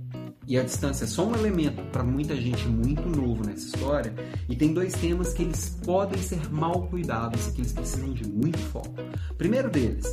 e 0.48 0.56
a 0.56 0.62
distância 0.62 1.04
é 1.04 1.08
só 1.08 1.26
um 1.26 1.34
elemento 1.34 1.82
para 1.90 2.04
muita 2.04 2.36
gente 2.36 2.68
muito 2.68 3.08
novo 3.08 3.44
nessa 3.44 3.66
história. 3.66 4.14
E 4.48 4.54
tem 4.54 4.72
dois 4.72 4.92
temas 4.94 5.32
que 5.32 5.42
eles 5.42 5.76
podem 5.84 6.22
ser 6.22 6.50
mal 6.52 6.86
cuidados 6.86 7.48
e 7.48 7.52
que 7.52 7.60
eles 7.62 7.72
precisam 7.72 8.12
de 8.12 8.28
muito 8.28 8.58
foco. 8.58 8.94
Primeiro 9.36 9.68
deles, 9.68 10.06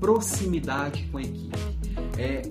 proximidade 0.00 1.04
com 1.12 1.18
a 1.18 1.22
equipe. 1.22 1.56
É, 2.18 2.42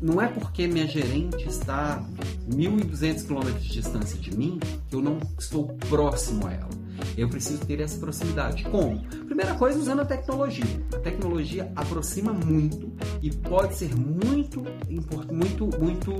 não 0.00 0.20
é 0.20 0.28
porque 0.28 0.68
minha 0.68 0.86
gerente 0.86 1.48
está 1.48 2.04
1.200 2.48 3.26
km 3.26 3.58
de 3.58 3.72
distância 3.72 4.18
de 4.18 4.36
mim 4.36 4.60
que 4.88 4.94
eu 4.94 5.02
não 5.02 5.18
estou 5.38 5.66
próximo 5.88 6.46
a 6.46 6.52
ela. 6.52 6.83
Eu 7.16 7.28
preciso 7.28 7.64
ter 7.64 7.80
essa 7.80 7.98
proximidade. 7.98 8.64
Como? 8.64 9.00
Primeira 9.26 9.54
coisa, 9.54 9.78
usando 9.78 10.00
a 10.00 10.04
tecnologia. 10.04 10.64
A 10.94 10.98
tecnologia 10.98 11.72
aproxima 11.76 12.32
muito 12.32 12.92
e 13.22 13.30
pode 13.30 13.74
ser 13.74 13.94
muito, 13.94 14.62
muito, 15.30 15.68
muito 15.78 16.12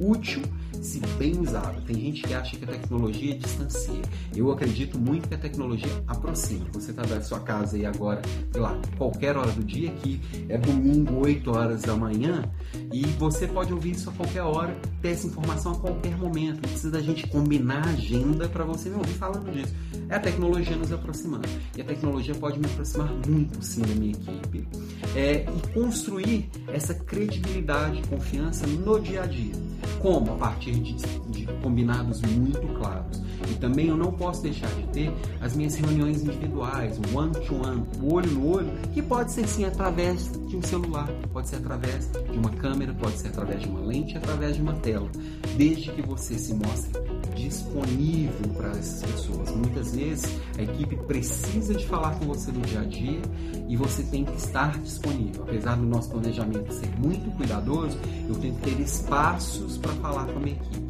útil 0.00 0.42
se 0.80 1.00
bem 1.18 1.38
usada. 1.40 1.80
Tem 1.86 1.96
gente 1.96 2.22
que 2.22 2.34
acha 2.34 2.56
que 2.56 2.64
a 2.64 2.68
tecnologia 2.68 3.36
distancia. 3.36 4.00
Eu 4.34 4.50
acredito 4.52 4.98
muito 4.98 5.28
que 5.28 5.34
a 5.34 5.38
tecnologia 5.38 5.90
aproxima. 6.06 6.66
Você 6.72 6.90
está 6.90 7.02
da 7.02 7.20
sua 7.20 7.40
casa 7.40 7.76
aí 7.76 7.84
agora, 7.84 8.22
sei 8.52 8.60
lá, 8.60 8.78
qualquer 8.96 9.36
hora 9.36 9.50
do 9.50 9.64
dia, 9.64 9.90
que 9.90 10.20
é 10.48 10.56
domingo, 10.58 11.24
8 11.24 11.50
horas 11.50 11.82
da 11.82 11.96
manhã, 11.96 12.44
e 12.92 13.04
você 13.18 13.46
pode 13.46 13.72
ouvir 13.72 13.92
isso 13.92 14.10
a 14.10 14.12
qualquer 14.12 14.42
hora, 14.42 14.76
ter 15.02 15.10
essa 15.10 15.26
informação 15.26 15.72
a 15.72 15.78
qualquer 15.78 16.16
momento. 16.16 16.56
Não 16.56 16.68
precisa 16.70 16.90
da 16.90 17.00
gente 17.00 17.26
combinar 17.26 17.86
a 17.86 17.90
agenda 17.90 18.48
para 18.48 18.64
você 18.64 18.88
me 18.88 18.96
ouvir 18.96 19.14
falando 19.14 19.50
disso. 19.50 19.74
É 20.08 20.14
tecnologia 20.26 20.74
nos 20.74 20.90
aproximando. 20.92 21.48
E 21.76 21.80
a 21.80 21.84
tecnologia 21.84 22.34
pode 22.34 22.58
me 22.58 22.66
aproximar 22.66 23.12
muito, 23.28 23.64
sim, 23.64 23.82
da 23.82 23.94
minha 23.94 24.10
equipe. 24.10 24.66
É, 25.14 25.44
e 25.44 25.72
construir 25.72 26.50
essa 26.66 26.92
credibilidade 26.92 28.00
e 28.00 28.06
confiança 28.08 28.66
no 28.66 28.98
dia 28.98 29.22
a 29.22 29.26
dia. 29.26 29.54
Como? 30.02 30.32
A 30.32 30.36
partir 30.36 30.72
de, 30.72 30.96
de 31.28 31.46
combinados 31.62 32.20
muito 32.22 32.66
claros. 32.78 33.22
E 33.48 33.54
também 33.54 33.86
eu 33.86 33.96
não 33.96 34.10
posso 34.12 34.42
deixar 34.42 34.68
de 34.70 34.82
ter 34.88 35.12
as 35.40 35.54
minhas 35.54 35.76
reuniões 35.76 36.22
individuais, 36.22 36.98
one-to-one, 37.14 37.84
o 38.02 38.14
olho 38.14 38.30
no 38.32 38.48
olho, 38.48 38.72
que 38.92 39.02
pode 39.02 39.30
ser 39.30 39.46
sim 39.46 39.64
através 39.64 40.32
de 40.48 40.56
um 40.56 40.62
celular, 40.62 41.08
pode 41.32 41.48
ser 41.48 41.56
através 41.56 42.10
de 42.10 42.36
uma 42.36 42.50
câmera, 42.50 42.92
pode 42.94 43.16
ser 43.18 43.28
através 43.28 43.60
de 43.60 43.68
uma 43.68 43.80
lente, 43.80 44.16
através 44.16 44.56
de 44.56 44.62
uma 44.62 44.74
tela, 44.74 45.08
desde 45.56 45.92
que 45.92 46.02
você 46.02 46.36
se 46.36 46.52
mostre 46.52 47.15
disponível 47.36 48.48
para 48.56 48.70
essas 48.70 49.02
pessoas. 49.02 49.50
Muitas 49.54 49.94
vezes 49.94 50.40
a 50.58 50.62
equipe 50.62 50.96
precisa 50.96 51.74
de 51.74 51.86
falar 51.86 52.18
com 52.18 52.26
você 52.26 52.50
no 52.50 52.60
dia 52.62 52.80
a 52.80 52.84
dia 52.84 53.20
e 53.68 53.76
você 53.76 54.02
tem 54.02 54.24
que 54.24 54.36
estar 54.36 54.78
disponível. 54.80 55.44
Apesar 55.44 55.76
do 55.76 55.84
nosso 55.84 56.10
planejamento 56.10 56.72
ser 56.72 56.88
muito 56.98 57.30
cuidadoso, 57.36 57.98
eu 58.28 58.34
tenho 58.36 58.54
que 58.56 58.62
ter 58.62 58.80
espaços 58.80 59.78
para 59.78 59.92
falar 59.92 60.24
com 60.26 60.38
a 60.38 60.40
minha 60.40 60.56
equipe. 60.56 60.86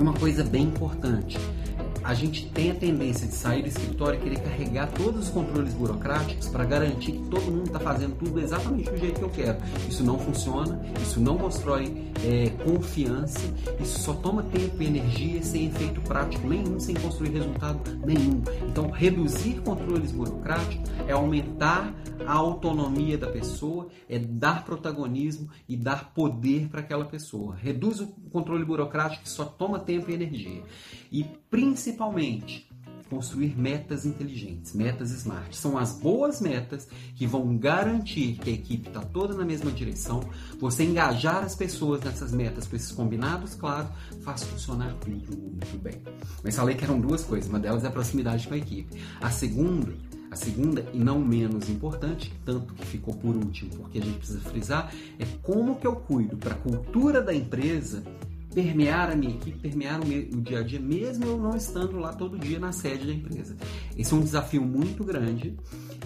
Uma 0.00 0.14
coisa 0.14 0.44
bem 0.44 0.64
importante, 0.64 1.38
a 2.08 2.14
gente 2.14 2.46
tem 2.46 2.70
a 2.70 2.74
tendência 2.74 3.26
de 3.26 3.34
sair 3.34 3.60
do 3.60 3.68
escritório 3.68 4.18
e 4.18 4.22
querer 4.22 4.40
carregar 4.40 4.90
todos 4.92 5.24
os 5.24 5.28
controles 5.28 5.74
burocráticos 5.74 6.48
para 6.48 6.64
garantir 6.64 7.12
que 7.12 7.28
todo 7.28 7.42
mundo 7.52 7.66
está 7.66 7.78
fazendo 7.78 8.16
tudo 8.16 8.40
exatamente 8.40 8.90
do 8.90 8.96
jeito 8.96 9.18
que 9.18 9.24
eu 9.24 9.28
quero. 9.28 9.58
Isso 9.86 10.02
não 10.02 10.18
funciona, 10.18 10.80
isso 11.02 11.20
não 11.20 11.36
constrói 11.36 12.10
é, 12.24 12.48
confiança, 12.64 13.54
isso 13.78 13.98
só 13.98 14.14
toma 14.14 14.42
tempo 14.44 14.82
e 14.82 14.86
energia 14.86 15.42
sem 15.42 15.66
efeito 15.66 16.00
prático 16.00 16.48
nenhum, 16.48 16.80
sem 16.80 16.94
construir 16.94 17.28
resultado 17.28 17.78
nenhum. 18.02 18.42
Então, 18.66 18.90
reduzir 18.90 19.60
controles 19.60 20.10
burocráticos 20.10 20.90
é 21.06 21.12
aumentar 21.12 21.94
a 22.26 22.32
autonomia 22.32 23.18
da 23.18 23.26
pessoa, 23.26 23.88
é 24.08 24.18
dar 24.18 24.64
protagonismo 24.64 25.50
e 25.68 25.76
dar 25.76 26.14
poder 26.14 26.68
para 26.68 26.80
aquela 26.80 27.04
pessoa. 27.04 27.54
Reduz 27.54 28.00
o 28.00 28.06
controle 28.32 28.64
burocrático 28.64 29.24
que 29.24 29.28
só 29.28 29.44
toma 29.44 29.78
tempo 29.78 30.10
e 30.10 30.14
energia. 30.14 30.62
E 31.12 31.24
principalmente 31.50 31.97
construir 33.08 33.58
metas 33.58 34.04
inteligentes, 34.04 34.74
metas 34.74 35.10
smart. 35.10 35.56
São 35.56 35.78
as 35.78 35.94
boas 35.94 36.40
metas 36.40 36.86
que 37.14 37.26
vão 37.26 37.56
garantir 37.56 38.38
que 38.38 38.50
a 38.50 38.52
equipe 38.52 38.88
está 38.88 39.00
toda 39.00 39.34
na 39.34 39.44
mesma 39.44 39.70
direção. 39.70 40.20
Você 40.58 40.84
engajar 40.84 41.42
as 41.42 41.54
pessoas 41.56 42.02
nessas 42.02 42.32
metas 42.32 42.66
com 42.66 42.76
esses 42.76 42.92
combinados, 42.92 43.54
claro, 43.54 43.88
faz 44.22 44.42
funcionar 44.44 44.94
tudo 45.00 45.36
muito 45.36 45.78
bem. 45.82 46.02
Mas 46.42 46.56
falei 46.56 46.74
que 46.74 46.84
eram 46.84 47.00
duas 47.00 47.24
coisas. 47.24 47.48
Uma 47.48 47.58
delas 47.58 47.84
é 47.84 47.88
a 47.88 47.90
proximidade 47.90 48.46
com 48.46 48.54
a 48.54 48.58
equipe. 48.58 49.00
A 49.20 49.30
segunda 49.30 49.92
a 50.30 50.36
segunda, 50.36 50.84
e 50.92 50.98
não 50.98 51.18
menos 51.20 51.70
importante, 51.70 52.30
tanto 52.44 52.74
que 52.74 52.84
ficou 52.84 53.14
por 53.14 53.34
último, 53.34 53.70
porque 53.70 53.96
a 53.96 54.02
gente 54.02 54.18
precisa 54.18 54.40
frisar, 54.40 54.92
é 55.18 55.24
como 55.42 55.76
que 55.76 55.86
eu 55.86 55.96
cuido 55.96 56.36
para 56.36 56.52
a 56.52 56.58
cultura 56.58 57.22
da 57.22 57.34
empresa 57.34 58.02
permear 58.58 59.08
a 59.08 59.14
minha 59.14 59.36
equipe, 59.36 59.56
permear 59.56 60.00
o, 60.02 60.04
meu, 60.04 60.20
o 60.20 60.40
dia 60.40 60.58
a 60.58 60.62
dia, 60.64 60.80
mesmo 60.80 61.24
eu 61.24 61.38
não 61.38 61.56
estando 61.56 61.96
lá 61.96 62.12
todo 62.12 62.36
dia 62.36 62.58
na 62.58 62.72
sede 62.72 63.06
da 63.06 63.12
empresa. 63.12 63.56
Esse 63.96 64.12
é 64.12 64.16
um 64.16 64.20
desafio 64.20 64.62
muito 64.62 65.04
grande 65.04 65.56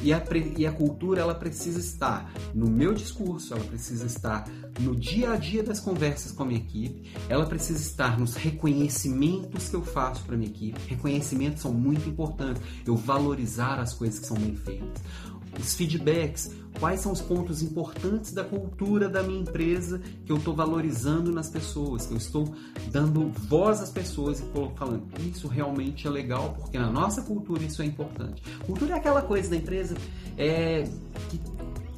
e 0.03 0.13
a, 0.13 0.23
e 0.59 0.67
a 0.67 0.73
cultura 0.73 1.23
ela 1.23 1.35
precisa 1.35 1.81
estar 1.81 2.31
no 2.55 2.69
meu 2.69 2.93
discurso, 2.93 3.55
ela 3.55 3.65
precisa 3.65 4.05
estar 4.05 4.47
no 4.81 4.95
dia 4.95 5.33
a 5.33 5.37
dia 5.37 5.63
das 5.63 5.81
conversas 5.81 6.33
com 6.33 6.43
a 6.43 6.47
minha 6.47 6.61
equipe, 6.61 7.11
ela 7.27 7.47
precisa 7.47 7.81
estar 7.81 8.21
nos 8.21 8.35
reconhecimentos 8.35 9.71
que 9.71 9.77
eu 9.77 9.83
faço 9.83 10.23
para 10.25 10.37
minha 10.37 10.51
equipe. 10.51 10.79
Reconhecimentos 10.89 11.63
são 11.63 11.73
muito 11.73 12.07
importantes, 12.07 12.63
eu 12.87 12.97
valorizar 12.97 13.81
as 13.81 13.95
coisas 13.95 14.19
que 14.19 14.27
são 14.27 14.37
bem 14.37 14.55
feitas 14.55 15.03
os 15.61 15.75
feedbacks, 15.75 16.51
quais 16.79 17.01
são 17.01 17.13
os 17.13 17.21
pontos 17.21 17.63
importantes 17.63 18.33
da 18.33 18.45
cultura 18.45 19.09
da 19.09 19.23
minha 19.23 19.41
empresa 19.41 20.01
que 20.25 20.33
eu 20.33 20.37
estou 20.37 20.55
valorizando 20.55 21.33
nas 21.33 21.49
pessoas, 21.49 22.07
que 22.07 22.13
eu 22.13 22.19
estou 22.19 22.55
dando 22.91 23.31
voz 23.49 23.81
às 23.81 23.91
pessoas 23.91 24.41
e 24.41 24.45
falando 24.77 25.03
isso 25.21 25.49
realmente 25.49 26.07
é 26.07 26.11
legal 26.11 26.57
porque 26.59 26.79
na 26.79 26.91
nossa 26.91 27.23
cultura 27.23 27.63
isso 27.63 27.83
é 27.83 27.85
importante. 27.85 28.43
Cultura 28.67 28.95
é 28.95 28.97
aquela 28.99 29.23
coisa 29.23 29.51
da 29.51 29.57
empresa 29.57 29.97
é, 30.37 30.89
que 31.29 31.41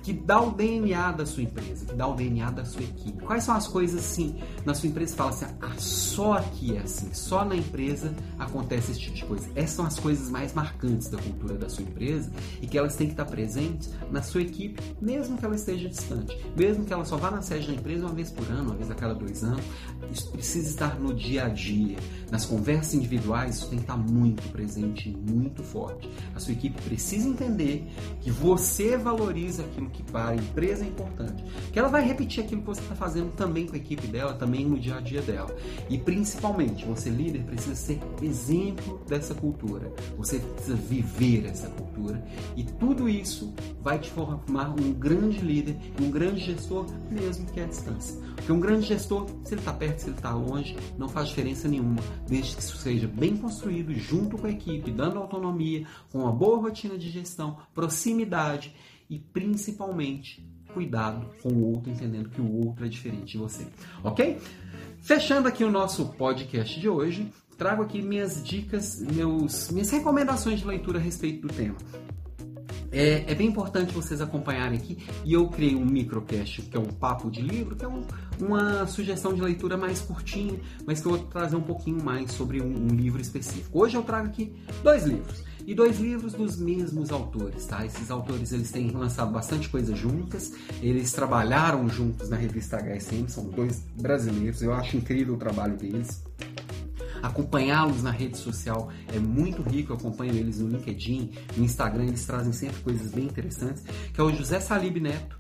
que 0.05 0.13
dá 0.13 0.39
o 0.39 0.51
DNA 0.51 1.13
da 1.13 1.25
sua 1.25 1.43
empresa, 1.43 1.87
que 1.87 1.95
dá 1.95 2.07
o 2.07 2.15
DNA 2.15 2.51
da 2.51 2.65
sua 2.65 2.83
equipe. 2.83 3.25
Quais 3.25 3.43
são 3.43 3.55
as 3.55 3.67
coisas 3.67 3.99
assim 3.99 4.37
na 4.65 4.75
sua 4.75 4.91
empresa 4.91 5.13
que 5.13 5.17
fala 5.17 5.31
assim, 5.31 5.47
ah, 5.63 5.73
só 5.79 6.35
aqui 6.35 6.77
é 6.77 6.81
assim, 6.81 7.13
só 7.15 7.43
na 7.43 7.57
empresa 7.57 8.15
acontece 8.39 8.93
esse 8.93 9.01
tipo 9.01 9.15
de 9.15 9.25
coisa. 9.25 9.49
Essas 9.55 9.71
são 9.71 9.87
as 9.87 9.99
coisas 9.99 10.29
mais 10.29 10.53
marcantes 10.53 11.09
da 11.09 11.17
cultura 11.17 11.55
da 11.55 11.71
sua 11.71 11.85
empresa 11.85 12.31
e 12.61 12.67
que 12.67 12.77
elas 12.77 12.95
têm 12.97 13.07
que 13.07 13.15
estar 13.15 13.25
presentes 13.25 13.91
na 14.11 14.21
sua 14.21 14.43
equipe, 14.43 14.79
mesmo 15.01 15.39
que 15.39 15.45
ela 15.45 15.55
esteja 15.55 15.89
distante, 15.89 16.39
mesmo 16.55 16.85
que 16.85 16.93
ela 16.93 17.07
só 17.07 17.17
vá 17.17 17.31
na 17.31 17.41
sede 17.41 17.69
da 17.69 17.73
empresa 17.73 18.05
uma 18.05 18.15
vez 18.15 18.31
por 18.31 18.47
ano, 18.51 18.65
uma 18.65 18.75
vez 18.75 18.91
a 18.91 18.95
cada 18.95 19.15
dois 19.15 19.43
anos. 19.43 19.65
Isso 20.13 20.31
precisa 20.31 20.69
estar 20.69 21.01
no 21.01 21.15
dia 21.15 21.47
a 21.47 21.49
dia, 21.49 21.97
nas 22.31 22.45
conversas 22.45 22.93
individuais, 22.93 23.57
isso 23.57 23.69
tem 23.69 23.79
que 23.79 23.85
estar 23.85 23.97
muito 23.97 24.43
presente 24.53 25.09
e 25.09 25.17
muito 25.33 25.63
forte. 25.63 26.11
A 26.35 26.39
sua 26.39 26.53
equipe 26.53 26.81
precisa 26.83 27.27
entender 27.27 27.87
que 28.21 28.31
você 28.31 28.99
valoriza 28.99 29.63
aquilo 29.63 29.94
que 29.95 30.03
para 30.03 30.31
a 30.31 30.37
empresa 30.37 30.85
é 30.85 30.89
importante. 30.89 31.45
Que 31.73 31.79
ela 31.79 31.89
vai 31.89 32.07
repetir 32.07 32.45
aquilo 32.45 32.61
que 32.61 32.67
você 32.67 32.81
está 32.81 32.95
fazendo 32.95 33.33
também 33.35 33.67
com 33.67 33.75
a 33.75 33.79
equipe 33.79 34.07
dela, 34.07 34.35
também 34.35 34.67
no 34.67 34.79
dia 34.79 34.97
a 34.97 35.01
dia 35.01 35.23
dela. 35.23 35.55
E 35.89 35.97
principalmente, 35.97 36.85
você 36.85 37.09
líder 37.09 37.45
precisa 37.45 37.75
ser 37.75 38.01
exemplo 38.21 39.01
dessa 39.09 39.35
cultura. 39.35 39.93
Você 40.19 40.39
precisa 40.39 40.77
viver 40.77 41.47
essa 41.47 41.69
cultura. 41.69 42.23
E 42.57 42.65
tudo 42.65 43.09
isso 43.09 43.55
vai 43.81 43.99
te 43.99 44.11
formar 44.11 44.71
um 44.71 44.93
grande 44.93 45.39
líder, 45.39 45.77
um 46.01 46.11
grande 46.11 46.41
gestor, 46.41 46.87
mesmo 47.11 47.47
que 47.47 47.61
à 47.61 47.67
distância. 47.67 48.21
Porque 48.35 48.53
um 48.53 48.61
grande 48.61 48.87
gestor, 48.87 49.27
se 49.45 49.55
ele 49.55 49.61
está 49.61 49.73
perto, 49.73 50.01
se 50.01 50.09
ele 50.09 50.17
está 50.17 50.35
longe, 50.35 50.77
não 50.99 51.09
faz 51.09 51.29
diferença 51.29 51.69
nenhuma, 51.69 52.03
desde 52.29 52.57
que 52.57 52.63
isso 52.63 52.77
seja 52.77 53.07
bem 53.07 53.37
construído 53.37 53.95
junto 53.95 54.37
com 54.37 54.47
a 54.47 54.51
equipe, 54.51 54.91
dando 54.91 55.19
autonomia, 55.19 55.87
com 56.11 56.19
uma 56.19 56.33
boa 56.33 56.59
rotina 56.59 56.99
de 56.99 57.11
gestão, 57.11 57.57
proximidade 57.75 58.75
e 59.15 59.19
principalmente 59.33 60.45
cuidado 60.73 61.29
com 61.41 61.51
o 61.51 61.73
outro, 61.73 61.91
entendendo 61.91 62.29
que 62.29 62.41
o 62.41 62.67
outro 62.67 62.85
é 62.85 62.89
diferente 62.89 63.33
de 63.33 63.39
você. 63.39 63.65
Ok? 64.03 64.39
Fechando 65.01 65.47
aqui 65.47 65.63
o 65.63 65.71
nosso 65.71 66.07
podcast 66.15 66.81
de 66.81 66.89
hoje, 66.89 67.31
trago 67.57 67.83
aqui 67.83 68.03
minhas 68.03 68.43
dicas, 68.43 69.01
meus, 69.01 69.71
minhas 69.71 69.91
recomendações 69.91 70.61
de 70.61 70.67
leitura 70.67 70.99
a 70.99 71.01
respeito 71.03 71.47
do 71.47 71.55
tema. 71.55 71.77
É, 72.91 73.31
é, 73.31 73.35
bem 73.35 73.49
importante 73.49 73.93
vocês 73.93 74.21
acompanharem 74.21 74.79
aqui. 74.79 74.99
E 75.25 75.33
eu 75.33 75.49
criei 75.49 75.77
um 75.77 75.85
microcast, 75.85 76.63
que 76.63 76.77
é 76.77 76.81
um 76.81 76.87
papo 76.87 77.31
de 77.31 77.41
livro, 77.41 77.77
que 77.77 77.85
é 77.85 77.89
um, 77.89 78.05
uma 78.41 78.87
sugestão 78.87 79.33
de 79.33 79.41
leitura 79.41 79.77
mais 79.77 80.01
curtinha, 80.01 80.59
mas 80.87 81.01
que 81.01 81.07
eu 81.07 81.17
vou 81.17 81.27
trazer 81.27 81.57
um 81.57 81.63
pouquinho 81.63 82.03
mais 82.03 82.33
sobre 82.33 82.61
um, 82.61 82.67
um 82.67 82.89
livro 82.89 83.21
específico. 83.21 83.81
Hoje 83.81 83.97
eu 83.97 84.03
trago 84.03 84.29
aqui 84.29 84.53
dois 84.83 85.05
livros 85.05 85.54
e 85.67 85.75
dois 85.75 85.99
livros 85.99 86.33
dos 86.35 86.57
mesmos 86.57 87.11
autores, 87.11 87.67
tá? 87.67 87.85
Esses 87.85 88.11
autores 88.11 88.53
eles 88.53 88.71
têm 88.71 88.91
lançado 88.91 89.33
bastante 89.33 89.69
coisa 89.69 89.95
juntas, 89.95 90.53
eles 90.83 91.13
trabalharam 91.13 91.89
juntos 91.89 92.29
na 92.29 92.37
revista 92.37 92.77
HSM, 92.77 93.29
são 93.29 93.45
dois 93.45 93.85
brasileiros, 94.01 94.63
eu 94.63 94.73
acho 94.75 94.97
incrível 94.97 95.35
o 95.35 95.39
trabalho 95.39 95.77
deles. 95.77 96.23
Acompanhá-los 97.23 98.03
na 98.03 98.11
rede 98.11 98.37
social 98.37 98.91
é 99.11 99.19
muito 99.19 99.63
rico, 99.63 99.93
eu 99.93 99.97
acompanho 99.97 100.35
eles 100.35 100.59
no 100.59 100.69
LinkedIn, 100.69 101.31
no 101.57 101.65
Instagram, 101.65 102.05
eles 102.05 102.27
trazem 102.27 102.53
sempre 102.53 102.83
coisas 102.83 103.13
bem 103.13 103.25
interessantes, 103.25 103.83
que 104.13 104.21
é 104.21 104.23
o 104.23 104.31
José 104.31 104.61
Salib 104.61 105.01
Neto 105.01 105.39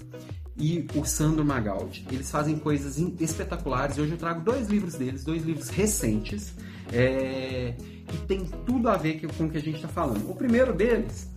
e 0.57 0.87
o 0.95 1.04
Sandro 1.04 1.45
Magaldi. 1.45 2.07
Eles 2.11 2.31
fazem 2.31 2.59
coisas 2.59 2.97
espetaculares. 3.21 3.99
Hoje 3.99 4.12
eu 4.12 4.16
trago 4.16 4.43
dois 4.43 4.69
livros 4.69 4.95
deles, 4.95 5.25
dois 5.25 5.45
livros 5.45 5.69
recentes, 5.69 6.54
é, 6.90 7.75
que 8.06 8.18
tem 8.26 8.44
tudo 8.66 8.88
a 8.88 8.96
ver 8.96 9.20
com 9.20 9.44
o 9.44 9.50
que 9.50 9.58
a 9.58 9.61
gente 9.61 9.76
está 9.76 9.88
falando. 9.88 10.30
O 10.30 10.34
primeiro 10.34 10.73
deles 10.73 11.28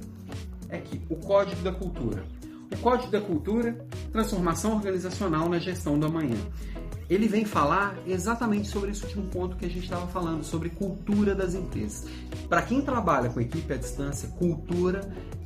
é 0.69 0.77
que 0.77 1.01
o 1.09 1.15
Código 1.15 1.61
da 1.61 1.71
Cultura. 1.71 2.23
O 2.71 2.77
Código 2.79 3.11
da 3.11 3.21
Cultura, 3.21 3.73
transformação 4.11 4.75
organizacional 4.75 5.47
na 5.47 5.59
gestão 5.59 5.97
do 5.97 6.05
amanhã 6.05 6.37
ele 7.09 7.27
vem 7.27 7.45
falar 7.45 7.97
exatamente 8.05 8.67
sobre 8.67 8.91
esse 8.91 9.03
último 9.03 9.27
ponto 9.27 9.55
que 9.55 9.65
a 9.65 9.69
gente 9.69 9.83
estava 9.83 10.07
falando, 10.07 10.43
sobre 10.43 10.69
cultura 10.69 11.33
das 11.33 11.53
empresas. 11.53 12.05
Para 12.49 12.61
quem 12.61 12.81
trabalha 12.81 13.29
com 13.29 13.39
equipe 13.39 13.73
à 13.73 13.77
distância, 13.77 14.27
cultura 14.29 15.01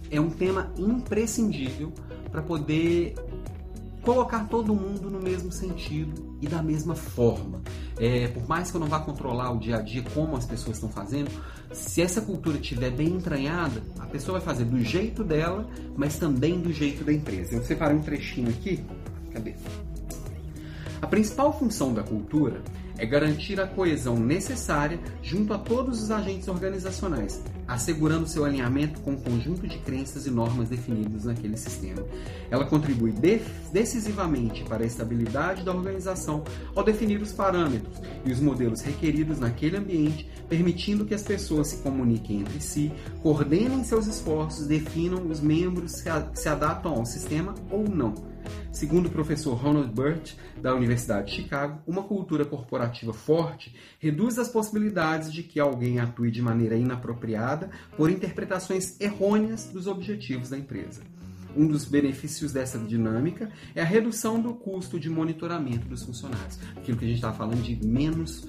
é 0.09 0.19
um 0.19 0.29
tema 0.29 0.71
imprescindível 0.77 1.93
para 2.31 2.41
poder 2.41 3.13
colocar 4.01 4.47
todo 4.47 4.73
mundo 4.73 5.09
no 5.11 5.21
mesmo 5.21 5.51
sentido 5.51 6.35
e 6.41 6.47
da 6.47 6.63
mesma 6.63 6.95
forma. 6.95 7.61
É, 8.01 8.27
por 8.29 8.47
mais 8.47 8.71
que 8.71 8.77
eu 8.77 8.81
não 8.81 8.87
vá 8.87 8.99
controlar 8.99 9.51
o 9.51 9.59
dia 9.59 9.77
a 9.77 9.79
dia 9.79 10.03
como 10.15 10.35
as 10.35 10.43
pessoas 10.43 10.77
estão 10.77 10.89
fazendo, 10.89 11.29
se 11.71 12.01
essa 12.01 12.19
cultura 12.19 12.57
estiver 12.57 12.89
bem 12.89 13.09
entranhada, 13.09 13.83
a 13.99 14.07
pessoa 14.07 14.39
vai 14.39 14.47
fazer 14.47 14.65
do 14.65 14.81
jeito 14.81 15.23
dela, 15.23 15.69
mas 15.95 16.17
também 16.17 16.59
do 16.59 16.73
jeito 16.73 17.03
da 17.03 17.13
empresa. 17.13 17.53
Eu 17.53 17.63
separei 17.63 17.95
um 17.95 18.01
trechinho 18.01 18.49
aqui. 18.49 18.83
Cadê? 19.31 19.53
A 20.99 21.05
principal 21.05 21.55
função 21.57 21.93
da 21.93 22.01
cultura 22.01 22.63
é 22.97 23.05
garantir 23.05 23.61
a 23.61 23.67
coesão 23.67 24.15
necessária 24.19 24.99
junto 25.21 25.53
a 25.53 25.59
todos 25.59 26.01
os 26.01 26.09
agentes 26.09 26.47
organizacionais, 26.47 27.43
assegurando 27.71 28.27
seu 28.27 28.43
alinhamento 28.43 28.99
com 28.99 29.13
o 29.13 29.17
conjunto 29.17 29.65
de 29.65 29.77
crenças 29.77 30.27
e 30.27 30.29
normas 30.29 30.67
definidos 30.67 31.23
naquele 31.23 31.55
sistema. 31.55 32.03
Ela 32.49 32.65
contribui 32.65 33.13
decisivamente 33.71 34.63
para 34.65 34.83
a 34.83 34.85
estabilidade 34.85 35.63
da 35.63 35.73
organização 35.73 36.43
ao 36.75 36.83
definir 36.83 37.21
os 37.21 37.31
parâmetros 37.31 38.01
e 38.25 38.31
os 38.31 38.41
modelos 38.41 38.81
requeridos 38.81 39.39
naquele 39.39 39.77
ambiente, 39.77 40.29
permitindo 40.49 41.05
que 41.05 41.13
as 41.13 41.21
pessoas 41.21 41.67
se 41.67 41.77
comuniquem 41.77 42.41
entre 42.41 42.59
si, 42.59 42.91
coordenem 43.23 43.85
seus 43.85 44.05
esforços, 44.05 44.67
definam 44.67 45.25
os 45.27 45.39
membros 45.39 45.93
se, 45.93 46.03
se 46.33 46.49
adaptam 46.49 46.93
ao 46.93 47.05
sistema 47.05 47.55
ou 47.69 47.87
não 47.87 48.30
Segundo 48.71 49.07
o 49.07 49.11
professor 49.11 49.53
Ronald 49.53 49.91
Burt, 49.93 50.33
da 50.61 50.73
Universidade 50.73 51.27
de 51.27 51.41
Chicago, 51.41 51.81
uma 51.85 52.03
cultura 52.03 52.45
corporativa 52.45 53.13
forte 53.13 53.75
reduz 53.99 54.39
as 54.39 54.49
possibilidades 54.49 55.31
de 55.31 55.43
que 55.43 55.59
alguém 55.59 55.99
atue 55.99 56.31
de 56.31 56.41
maneira 56.41 56.75
inapropriada 56.75 57.69
por 57.97 58.09
interpretações 58.09 58.99
errôneas 58.99 59.65
dos 59.65 59.87
objetivos 59.87 60.49
da 60.49 60.57
empresa. 60.57 61.01
Um 61.55 61.67
dos 61.67 61.85
benefícios 61.85 62.53
dessa 62.53 62.77
dinâmica 62.79 63.51
é 63.75 63.81
a 63.81 63.85
redução 63.85 64.41
do 64.41 64.53
custo 64.53 64.99
de 64.99 65.09
monitoramento 65.09 65.87
dos 65.87 66.03
funcionários. 66.03 66.57
Aquilo 66.77 66.97
que 66.97 67.05
a 67.05 67.07
gente 67.07 67.17
estava 67.17 67.35
falando 67.35 67.61
de 67.61 67.85
menos 67.85 68.47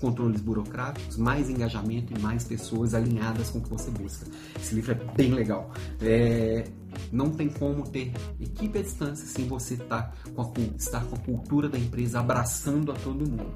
controles 0.00 0.40
burocráticos, 0.40 1.16
mais 1.16 1.50
engajamento 1.50 2.12
e 2.16 2.20
mais 2.20 2.44
pessoas 2.44 2.94
alinhadas 2.94 3.50
com 3.50 3.58
o 3.58 3.62
que 3.62 3.70
você 3.70 3.90
busca. 3.90 4.26
Esse 4.60 4.74
livro 4.74 4.92
é 4.92 4.94
bem 5.16 5.32
legal. 5.32 5.72
É, 6.00 6.64
não 7.12 7.30
tem 7.30 7.48
como 7.48 7.88
ter 7.88 8.12
equipe 8.40 8.78
à 8.78 8.82
distância 8.82 9.26
sem 9.26 9.46
você 9.46 9.76
tá 9.76 10.12
com, 10.34 10.42
a, 10.42 10.52
estar 10.76 11.04
com 11.04 11.16
a 11.16 11.18
cultura 11.18 11.68
da 11.68 11.78
empresa 11.78 12.20
abraçando 12.20 12.92
a 12.92 12.94
todo 12.94 13.28
mundo. 13.28 13.52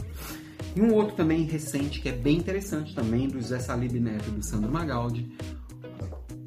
E 0.74 0.81
um 0.81 0.92
outro 0.94 1.16
também 1.16 1.44
recente 1.44 2.01
que 2.01 2.09
é 2.09 2.12
bem 2.12 2.37
interessante 2.37 2.94
também, 2.94 3.29
do 3.29 3.40
Zé 3.40 3.59
Salib 3.59 3.98
Neto 3.98 4.29
e 4.29 4.33
do 4.33 4.44
Sandro 4.44 4.70
Magaldi, 4.70 5.33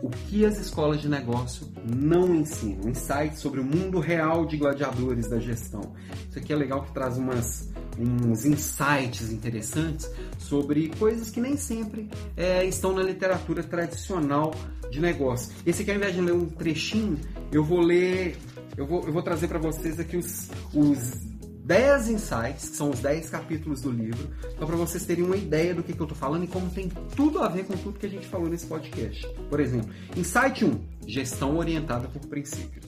o 0.01 0.10
que 0.10 0.45
as 0.45 0.60
escolas 0.60 0.99
de 0.99 1.08
negócio 1.08 1.67
não 1.86 2.34
ensinam, 2.34 2.89
insights 2.89 3.39
sobre 3.39 3.60
o 3.60 3.63
mundo 3.63 3.99
real 3.99 4.45
de 4.45 4.58
gladiadores 4.58 5.30
da 5.30 5.39
gestão. 5.39 5.93
Isso 6.27 6.39
aqui 6.39 6.51
é 6.51 6.56
legal 6.56 6.84
que 6.84 6.91
traz 6.91 7.17
umas, 7.17 7.71
uns 7.97 8.45
insights 8.45 9.32
interessantes 9.32 10.10
sobre 10.38 10.89
coisas 10.97 11.30
que 11.30 11.41
nem 11.41 11.58
sempre 11.58 12.10
é, 12.36 12.65
estão 12.65 12.93
na 12.93 13.04
literatura 13.04 13.63
tradicional 13.63 14.54
de 14.89 14.99
negócio. 14.99 15.54
Esse 15.65 15.82
aqui, 15.82 15.91
ao 15.91 15.97
invés 15.97 16.13
de 16.13 16.21
ler 16.21 16.34
um 16.34 16.47
trechinho, 16.47 17.19
eu 17.51 17.63
vou 17.63 17.80
ler, 17.80 18.38
eu 18.77 18.86
vou, 18.86 19.04
eu 19.06 19.13
vou 19.13 19.21
trazer 19.21 19.47
para 19.47 19.60
vocês 19.60 19.99
aqui 19.99 20.17
os, 20.17 20.49
os 20.73 21.32
10 21.63 22.10
insights, 22.10 22.69
que 22.69 22.75
são 22.75 22.89
os 22.89 22.99
10 22.99 23.30
capítulos 23.30 23.82
do 23.82 23.91
livro, 23.91 24.30
só 24.60 24.65
para 24.65 24.75
vocês 24.75 25.06
terem 25.06 25.23
uma 25.23 25.38
ideia 25.38 25.73
do 25.73 25.84
que, 25.84 25.93
que 25.93 25.99
eu 25.99 26.06
estou 26.06 26.17
falando 26.17 26.43
e 26.43 26.47
como 26.47 26.69
tem 26.69 26.89
tudo 27.15 27.39
a 27.39 27.47
ver 27.47 27.65
com 27.65 27.77
tudo 27.77 27.99
que 27.99 28.06
a 28.06 28.10
gente 28.10 28.27
falou 28.27 28.49
nesse 28.49 28.65
podcast. 28.65 29.27
Por 29.49 29.60
exemplo, 29.60 29.89
Insight 30.17 30.65
1, 30.65 30.80
gestão 31.08 31.58
orientada 31.58 32.08
por 32.08 32.21
princípios. 32.27 32.86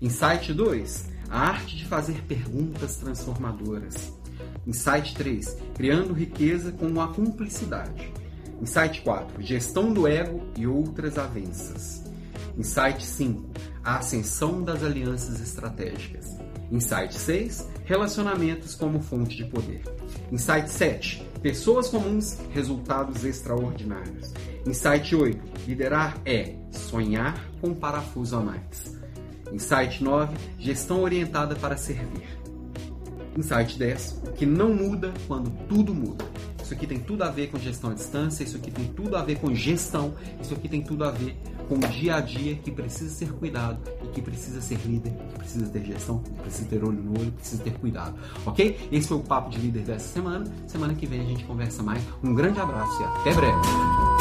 Insight 0.00 0.52
2, 0.52 1.10
a 1.30 1.48
arte 1.50 1.76
de 1.76 1.84
fazer 1.84 2.22
perguntas 2.22 2.96
transformadoras. 2.96 4.12
Insight 4.66 5.14
3, 5.14 5.58
criando 5.74 6.12
riqueza 6.14 6.72
com 6.72 7.00
a 7.00 7.08
cumplicidade. 7.08 8.12
Insight 8.60 9.02
4, 9.02 9.42
gestão 9.42 9.92
do 9.92 10.08
ego 10.08 10.40
e 10.56 10.66
outras 10.66 11.18
avanças. 11.18 12.04
Insight 12.56 13.04
5, 13.04 13.50
a 13.82 13.98
ascensão 13.98 14.62
das 14.62 14.82
alianças 14.82 15.40
estratégicas. 15.40 16.38
Insight 16.70 17.14
6, 17.14 17.68
relacionamentos 17.84 18.74
como 18.74 19.02
fonte 19.02 19.36
de 19.36 19.44
poder. 19.44 19.82
Insight 20.32 20.70
7, 20.70 21.28
pessoas 21.42 21.88
comuns, 21.88 22.38
resultados 22.50 23.24
extraordinários. 23.24 24.32
Insight 24.66 25.14
8, 25.14 25.66
liderar 25.66 26.16
é 26.24 26.54
sonhar 26.70 27.38
com 27.60 27.74
parafuso 27.74 28.36
a 28.36 28.40
mais. 28.40 28.98
Insight 29.52 30.02
9, 30.02 30.34
gestão 30.58 31.02
orientada 31.02 31.54
para 31.54 31.76
servir. 31.76 32.43
Insight 33.36 33.78
10, 33.78 34.22
o 34.26 34.32
que 34.32 34.46
não 34.46 34.72
muda 34.74 35.12
quando 35.26 35.50
tudo 35.68 35.94
muda. 35.94 36.24
Isso 36.62 36.72
aqui 36.72 36.86
tem 36.86 36.98
tudo 36.98 37.22
a 37.22 37.30
ver 37.30 37.48
com 37.48 37.58
gestão 37.58 37.90
à 37.90 37.94
distância, 37.94 38.42
isso 38.42 38.56
aqui 38.56 38.70
tem 38.70 38.86
tudo 38.86 39.16
a 39.16 39.22
ver 39.22 39.38
com 39.38 39.54
gestão, 39.54 40.14
isso 40.40 40.54
aqui 40.54 40.66
tem 40.66 40.80
tudo 40.80 41.04
a 41.04 41.10
ver 41.10 41.36
com 41.68 41.74
o 41.74 41.78
dia 41.78 42.16
a 42.16 42.20
dia 42.20 42.54
que 42.54 42.70
precisa 42.70 43.10
ser 43.10 43.30
cuidado 43.32 43.78
e 44.02 44.08
que 44.08 44.22
precisa 44.22 44.60
ser 44.60 44.78
líder, 44.86 45.12
que 45.12 45.38
precisa 45.38 45.66
ter 45.66 45.84
gestão, 45.84 46.18
que 46.20 46.30
precisa 46.42 46.68
ter 46.68 46.82
olho 46.82 47.02
no 47.02 47.20
olho, 47.20 47.32
precisa 47.32 47.62
ter 47.62 47.72
cuidado, 47.74 48.14
ok? 48.46 48.88
Esse 48.90 49.08
foi 49.08 49.18
o 49.18 49.20
Papo 49.20 49.50
de 49.50 49.58
Líder 49.58 49.82
dessa 49.82 50.12
semana. 50.12 50.46
Semana 50.66 50.94
que 50.94 51.06
vem 51.06 51.20
a 51.20 51.24
gente 51.24 51.44
conversa 51.44 51.82
mais. 51.82 52.02
Um 52.22 52.34
grande 52.34 52.60
abraço 52.60 53.00
e 53.00 53.04
até 53.04 53.34
breve! 53.34 54.13